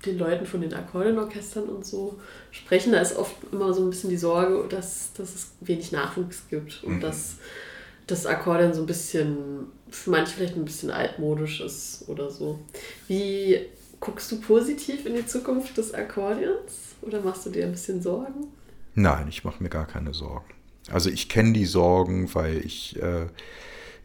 Den 0.06 0.18
Leuten 0.20 0.46
von 0.46 0.62
den 0.62 0.74
Akkordeonorchestern 0.74 1.64
und 1.64 1.86
so 1.86 2.20
sprechen, 2.52 2.92
da 2.92 3.00
ist 3.00 3.16
oft 3.16 3.36
immer 3.52 3.74
so 3.74 3.84
ein 3.84 3.90
bisschen 3.90 4.10
die 4.10 4.18
Sorge, 4.18 4.68
dass, 4.70 5.14
dass 5.14 5.34
es 5.34 5.52
wenig 5.62 5.92
Nachwuchs 5.92 6.44
gibt 6.50 6.84
und 6.84 6.98
mhm. 6.98 7.02
dass 7.02 7.38
das 8.08 8.26
Akkordeon 8.26 8.74
so 8.74 8.82
ein 8.82 8.86
bisschen, 8.86 9.68
für 9.90 10.12
manche 10.12 10.36
vielleicht 10.36 10.56
ein 10.56 10.66
bisschen 10.66 10.92
altmodisch 10.92 11.62
ist 11.62 12.08
oder 12.08 12.30
so. 12.30 12.60
Wie 13.08 13.60
guckst 14.00 14.32
du 14.32 14.40
positiv 14.40 15.06
in 15.06 15.16
die 15.16 15.26
Zukunft 15.26 15.78
des 15.78 15.94
Akkordeons 15.94 16.96
oder 17.02 17.22
machst 17.22 17.46
du 17.46 17.50
dir 17.50 17.66
ein 17.66 17.72
bisschen 17.72 18.02
Sorgen? 18.02 18.48
Nein, 18.94 19.28
ich 19.28 19.44
mache 19.44 19.62
mir 19.62 19.70
gar 19.70 19.88
keine 19.88 20.14
Sorgen. 20.14 20.54
Also 20.92 21.10
ich 21.10 21.30
kenne 21.30 21.54
die 21.54 21.66
Sorgen, 21.66 22.34
weil 22.36 22.58
ich 22.64 23.02
äh, 23.02 23.28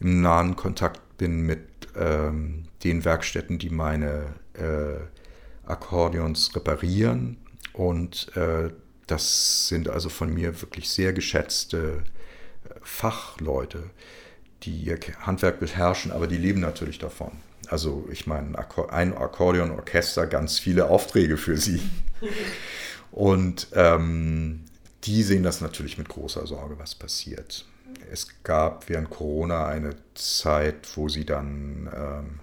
im 0.00 0.22
nahen 0.22 0.56
Kontakt 0.56 1.18
bin 1.18 1.42
mit 1.42 1.60
ähm, 1.96 2.64
den 2.84 3.04
Werkstätten, 3.04 3.58
die 3.58 3.70
meine 3.70 4.34
äh, 4.54 5.68
Akkordeons 5.68 6.54
reparieren. 6.54 7.36
Und 7.72 8.34
äh, 8.36 8.70
das 9.06 9.68
sind 9.68 9.88
also 9.88 10.08
von 10.08 10.32
mir 10.32 10.60
wirklich 10.60 10.88
sehr 10.90 11.12
geschätzte 11.12 12.02
äh, 12.64 12.74
Fachleute, 12.82 13.90
die 14.62 14.76
ihr 14.82 14.98
Handwerk 15.20 15.60
beherrschen, 15.60 16.12
aber 16.12 16.26
die 16.26 16.36
leben 16.36 16.60
natürlich 16.60 16.98
davon. 16.98 17.32
Also 17.68 18.08
ich 18.10 18.26
meine, 18.26 18.58
ein 18.90 19.16
Akkordeonorchester, 19.16 20.26
ganz 20.26 20.58
viele 20.58 20.90
Aufträge 20.90 21.36
für 21.36 21.56
sie. 21.56 21.80
Und 23.12 23.68
ähm, 23.72 24.64
die 25.04 25.22
sehen 25.22 25.42
das 25.42 25.60
natürlich 25.60 25.98
mit 25.98 26.08
großer 26.08 26.46
Sorge, 26.46 26.78
was 26.78 26.94
passiert. 26.94 27.64
Es 28.10 28.42
gab 28.42 28.88
während 28.88 29.10
Corona 29.10 29.66
eine 29.66 29.96
Zeit, 30.14 30.96
wo 30.96 31.08
sie 31.08 31.24
dann 31.24 31.90
ähm, 31.94 32.40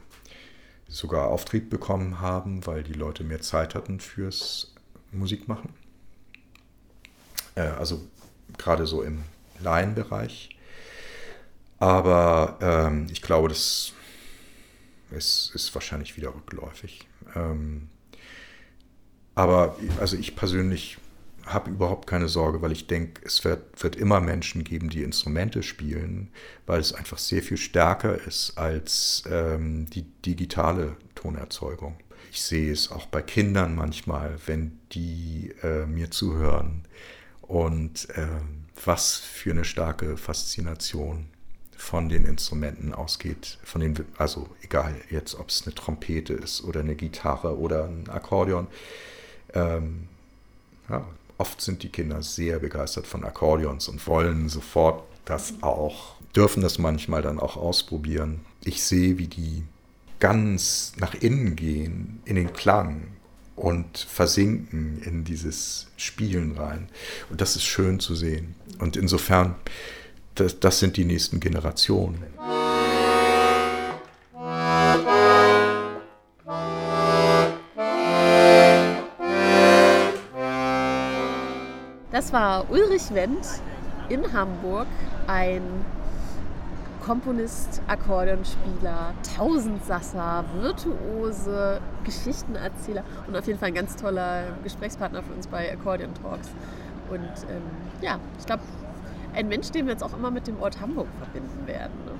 sogar 0.87 1.27
Auftrieb 1.27 1.69
bekommen 1.69 2.21
haben, 2.21 2.65
weil 2.65 2.83
die 2.83 2.93
Leute 2.93 3.23
mehr 3.23 3.41
Zeit 3.41 3.75
hatten 3.75 3.99
fürs 3.99 4.73
Musikmachen. 5.11 5.69
Äh, 7.55 7.61
also 7.61 8.07
gerade 8.57 8.85
so 8.85 9.01
im 9.01 9.23
Laienbereich. 9.59 10.57
Aber 11.79 12.57
ähm, 12.61 13.07
ich 13.11 13.21
glaube, 13.21 13.49
das 13.49 13.93
ist, 15.11 15.51
ist 15.53 15.73
wahrscheinlich 15.75 16.17
wieder 16.17 16.33
rückläufig. 16.33 17.07
Ähm, 17.35 17.89
aber 19.35 19.75
also 19.99 20.17
ich 20.17 20.35
persönlich 20.35 20.97
habe 21.47 21.71
überhaupt 21.71 22.07
keine 22.07 22.27
Sorge, 22.27 22.61
weil 22.61 22.71
ich 22.71 22.87
denke, 22.87 23.21
es 23.25 23.43
wird, 23.43 23.81
wird 23.81 23.95
immer 23.95 24.21
Menschen 24.21 24.63
geben, 24.63 24.89
die 24.89 25.03
Instrumente 25.03 25.63
spielen, 25.63 26.29
weil 26.65 26.79
es 26.79 26.93
einfach 26.93 27.17
sehr 27.17 27.41
viel 27.41 27.57
stärker 27.57 28.19
ist 28.25 28.57
als 28.57 29.23
ähm, 29.29 29.89
die 29.89 30.03
digitale 30.25 30.97
Tonerzeugung. 31.15 31.97
Ich 32.31 32.41
sehe 32.41 32.71
es 32.71 32.91
auch 32.91 33.05
bei 33.07 33.21
Kindern 33.21 33.75
manchmal, 33.75 34.37
wenn 34.45 34.79
die 34.91 35.53
äh, 35.63 35.85
mir 35.85 36.11
zuhören 36.11 36.83
und 37.41 38.09
äh, 38.11 38.27
was 38.85 39.15
für 39.17 39.51
eine 39.51 39.65
starke 39.65 40.17
Faszination 40.17 41.27
von 41.77 42.09
den 42.09 42.25
Instrumenten 42.25 42.93
ausgeht, 42.93 43.59
von 43.63 43.81
den, 43.81 43.95
also 44.17 44.49
egal 44.61 44.95
jetzt, 45.09 45.35
ob 45.35 45.49
es 45.49 45.63
eine 45.65 45.75
Trompete 45.75 46.33
ist 46.33 46.63
oder 46.63 46.79
eine 46.81 46.95
Gitarre 46.95 47.57
oder 47.57 47.85
ein 47.85 48.09
Akkordeon. 48.09 48.67
Ähm, 49.53 50.07
ja, 50.89 51.07
oft 51.37 51.61
sind 51.61 51.83
die 51.83 51.89
Kinder 51.89 52.21
sehr 52.21 52.59
begeistert 52.59 53.07
von 53.07 53.23
Akkordeons 53.23 53.87
und 53.87 54.05
wollen 54.07 54.49
sofort 54.49 55.03
das 55.25 55.53
auch, 55.61 56.15
dürfen 56.35 56.61
das 56.61 56.77
manchmal 56.77 57.21
dann 57.21 57.39
auch 57.39 57.57
ausprobieren. 57.57 58.41
Ich 58.63 58.83
sehe, 58.83 59.17
wie 59.17 59.27
die 59.27 59.63
ganz 60.19 60.93
nach 60.97 61.13
innen 61.13 61.55
gehen, 61.55 62.21
in 62.25 62.35
den 62.35 62.53
Klang 62.53 63.07
und 63.55 63.97
versinken 63.97 65.01
in 65.03 65.23
dieses 65.23 65.87
Spielen 65.97 66.57
rein. 66.57 66.89
Und 67.29 67.41
das 67.41 67.55
ist 67.55 67.65
schön 67.65 67.99
zu 67.99 68.15
sehen. 68.15 68.55
Und 68.79 68.95
insofern, 68.95 69.55
das, 70.35 70.59
das 70.59 70.79
sind 70.79 70.97
die 70.97 71.05
nächsten 71.05 71.39
Generationen. 71.39 72.23
Das 82.17 82.33
war 82.33 82.65
Ulrich 82.71 83.13
Wendt 83.13 83.45
in 84.09 84.33
Hamburg, 84.33 84.87
ein 85.27 85.61
Komponist, 87.05 87.79
Akkordeonspieler, 87.85 89.13
Tausendsasser, 89.37 90.43
Virtuose, 90.59 91.79
Geschichtenerzähler 92.03 93.03
und 93.27 93.37
auf 93.37 93.45
jeden 93.45 93.59
Fall 93.59 93.67
ein 93.67 93.75
ganz 93.75 93.95
toller 93.97 94.45
Gesprächspartner 94.63 95.21
für 95.21 95.31
uns 95.31 95.45
bei 95.45 95.71
Accordion 95.71 96.09
Talks. 96.15 96.49
Und 97.11 97.21
ähm, 97.51 97.61
ja, 98.01 98.19
ich 98.39 98.47
glaube, 98.47 98.63
ein 99.35 99.47
Mensch, 99.47 99.69
den 99.69 99.85
wir 99.85 99.91
jetzt 99.91 100.03
auch 100.03 100.17
immer 100.17 100.31
mit 100.31 100.47
dem 100.47 100.59
Ort 100.59 100.81
Hamburg 100.81 101.09
verbinden 101.19 101.67
werden. 101.67 101.93
Ne? 102.07 102.13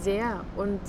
Sehr. 0.00 0.40
Und 0.56 0.80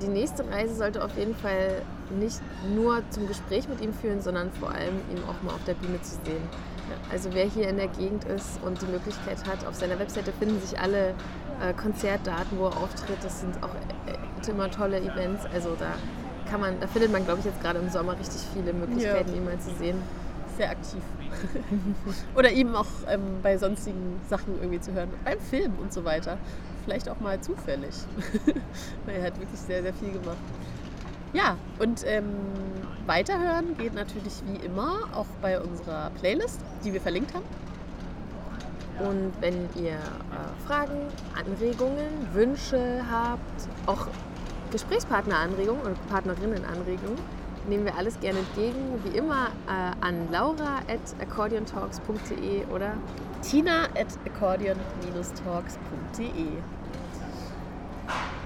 die 0.00 0.08
nächste 0.08 0.48
Reise 0.48 0.76
sollte 0.76 1.04
auf 1.04 1.18
jeden 1.18 1.34
Fall 1.34 1.82
nicht 2.20 2.40
nur 2.72 3.02
zum 3.10 3.26
Gespräch 3.26 3.68
mit 3.68 3.80
ihm 3.80 3.92
führen, 3.92 4.20
sondern 4.20 4.52
vor 4.52 4.70
allem 4.70 5.00
ihm 5.10 5.24
auch 5.28 5.42
mal 5.42 5.54
auf 5.54 5.64
der 5.64 5.74
Bühne 5.74 6.00
zu 6.02 6.14
sehen. 6.24 6.75
Also 7.10 7.30
wer 7.32 7.44
hier 7.44 7.68
in 7.68 7.76
der 7.76 7.88
Gegend 7.88 8.24
ist 8.24 8.60
und 8.64 8.80
die 8.82 8.86
Möglichkeit 8.86 9.46
hat, 9.46 9.66
auf 9.66 9.74
seiner 9.74 9.98
Webseite 9.98 10.32
finden 10.32 10.60
sich 10.60 10.78
alle 10.78 11.14
äh, 11.60 11.72
Konzertdaten, 11.74 12.58
wo 12.58 12.66
er 12.66 12.76
auftritt. 12.76 13.18
Das 13.22 13.40
sind 13.40 13.62
auch 13.62 13.74
äh, 14.06 14.50
immer 14.50 14.70
tolle 14.70 15.00
Events. 15.00 15.44
Also 15.52 15.74
da 15.78 15.94
kann 16.50 16.60
man, 16.60 16.78
da 16.80 16.86
findet 16.86 17.12
man, 17.12 17.24
glaube 17.24 17.40
ich, 17.40 17.46
jetzt 17.46 17.60
gerade 17.60 17.78
im 17.78 17.88
Sommer 17.88 18.18
richtig 18.18 18.40
viele 18.52 18.72
Möglichkeiten, 18.72 19.30
ja. 19.30 19.36
ihn 19.36 19.44
mal 19.44 19.58
zu 19.58 19.74
sehen. 19.74 20.00
Sehr 20.56 20.70
aktiv. 20.70 21.02
Oder 22.34 22.50
ihm 22.50 22.74
auch 22.74 22.86
ähm, 23.08 23.40
bei 23.42 23.58
sonstigen 23.58 24.20
Sachen 24.28 24.56
irgendwie 24.56 24.80
zu 24.80 24.92
hören, 24.92 25.10
beim 25.24 25.40
Film 25.40 25.72
und 25.80 25.92
so 25.92 26.04
weiter. 26.04 26.38
Vielleicht 26.84 27.08
auch 27.08 27.20
mal 27.20 27.40
zufällig. 27.40 27.94
Weil 29.06 29.16
er 29.16 29.26
hat 29.26 29.38
wirklich 29.38 29.60
sehr, 29.60 29.82
sehr 29.82 29.92
viel 29.92 30.12
gemacht. 30.12 30.36
Ja, 31.36 31.56
und 31.78 32.02
ähm, 32.06 32.34
weiterhören 33.04 33.76
geht 33.76 33.92
natürlich 33.92 34.32
wie 34.46 34.56
immer 34.64 35.00
auch 35.12 35.26
bei 35.42 35.60
unserer 35.60 36.08
Playlist, 36.18 36.62
die 36.82 36.94
wir 36.94 37.00
verlinkt 37.02 37.34
haben. 37.34 37.44
Und 39.06 39.32
wenn 39.42 39.68
ihr 39.74 39.96
äh, 39.96 39.98
Fragen, 40.66 40.96
Anregungen, 41.38 42.26
Wünsche 42.32 43.02
habt, 43.10 43.68
auch 43.84 44.06
Gesprächspartner-Anregungen 44.72 45.82
oder 45.82 45.92
Partnerinnen-Anregungen, 46.08 47.18
nehmen 47.68 47.84
wir 47.84 47.94
alles 47.96 48.18
gerne 48.20 48.38
entgegen. 48.38 48.98
Wie 49.04 49.18
immer 49.18 49.48
äh, 49.66 49.92
an 50.00 50.32
laura 50.32 50.78
at 50.88 51.14
oder 52.72 52.94
tina 53.42 53.84
at 53.94 54.18
accordion-talks.de. 54.24 56.46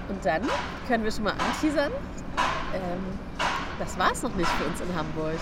Und 0.09 0.25
dann 0.25 0.41
können 0.89 1.05
wir 1.05 1.11
schon 1.13 1.23
mal 1.23 1.35
anteasern. 1.39 1.93
Ähm, 2.73 3.19
das 3.79 3.97
war 3.97 4.11
es 4.11 4.23
noch 4.23 4.35
nicht 4.35 4.49
für 4.49 4.65
uns 4.65 4.79
in 4.81 4.95
Hamburg. 4.95 5.39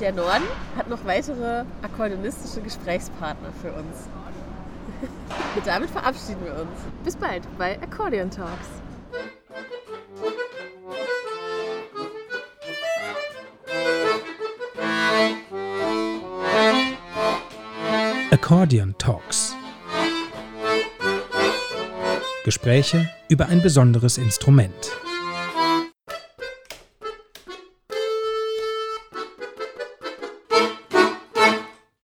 Der 0.00 0.12
Norden 0.12 0.44
hat 0.76 0.88
noch 0.88 1.04
weitere 1.04 1.64
akkordionistische 1.82 2.60
Gesprächspartner 2.60 3.50
für 3.60 3.72
uns. 3.72 4.08
Und 5.56 5.66
damit 5.66 5.90
verabschieden 5.90 6.44
wir 6.44 6.52
uns. 6.52 6.70
Bis 7.04 7.16
bald 7.16 7.42
bei 7.58 7.80
Accordion 7.82 8.30
Talks. 8.30 8.68
Accordion 18.30 18.94
Talks. 18.98 19.54
Gespräche 22.44 23.10
über 23.28 23.46
ein 23.46 23.60
besonderes 23.60 24.16
Instrument. 24.16 24.92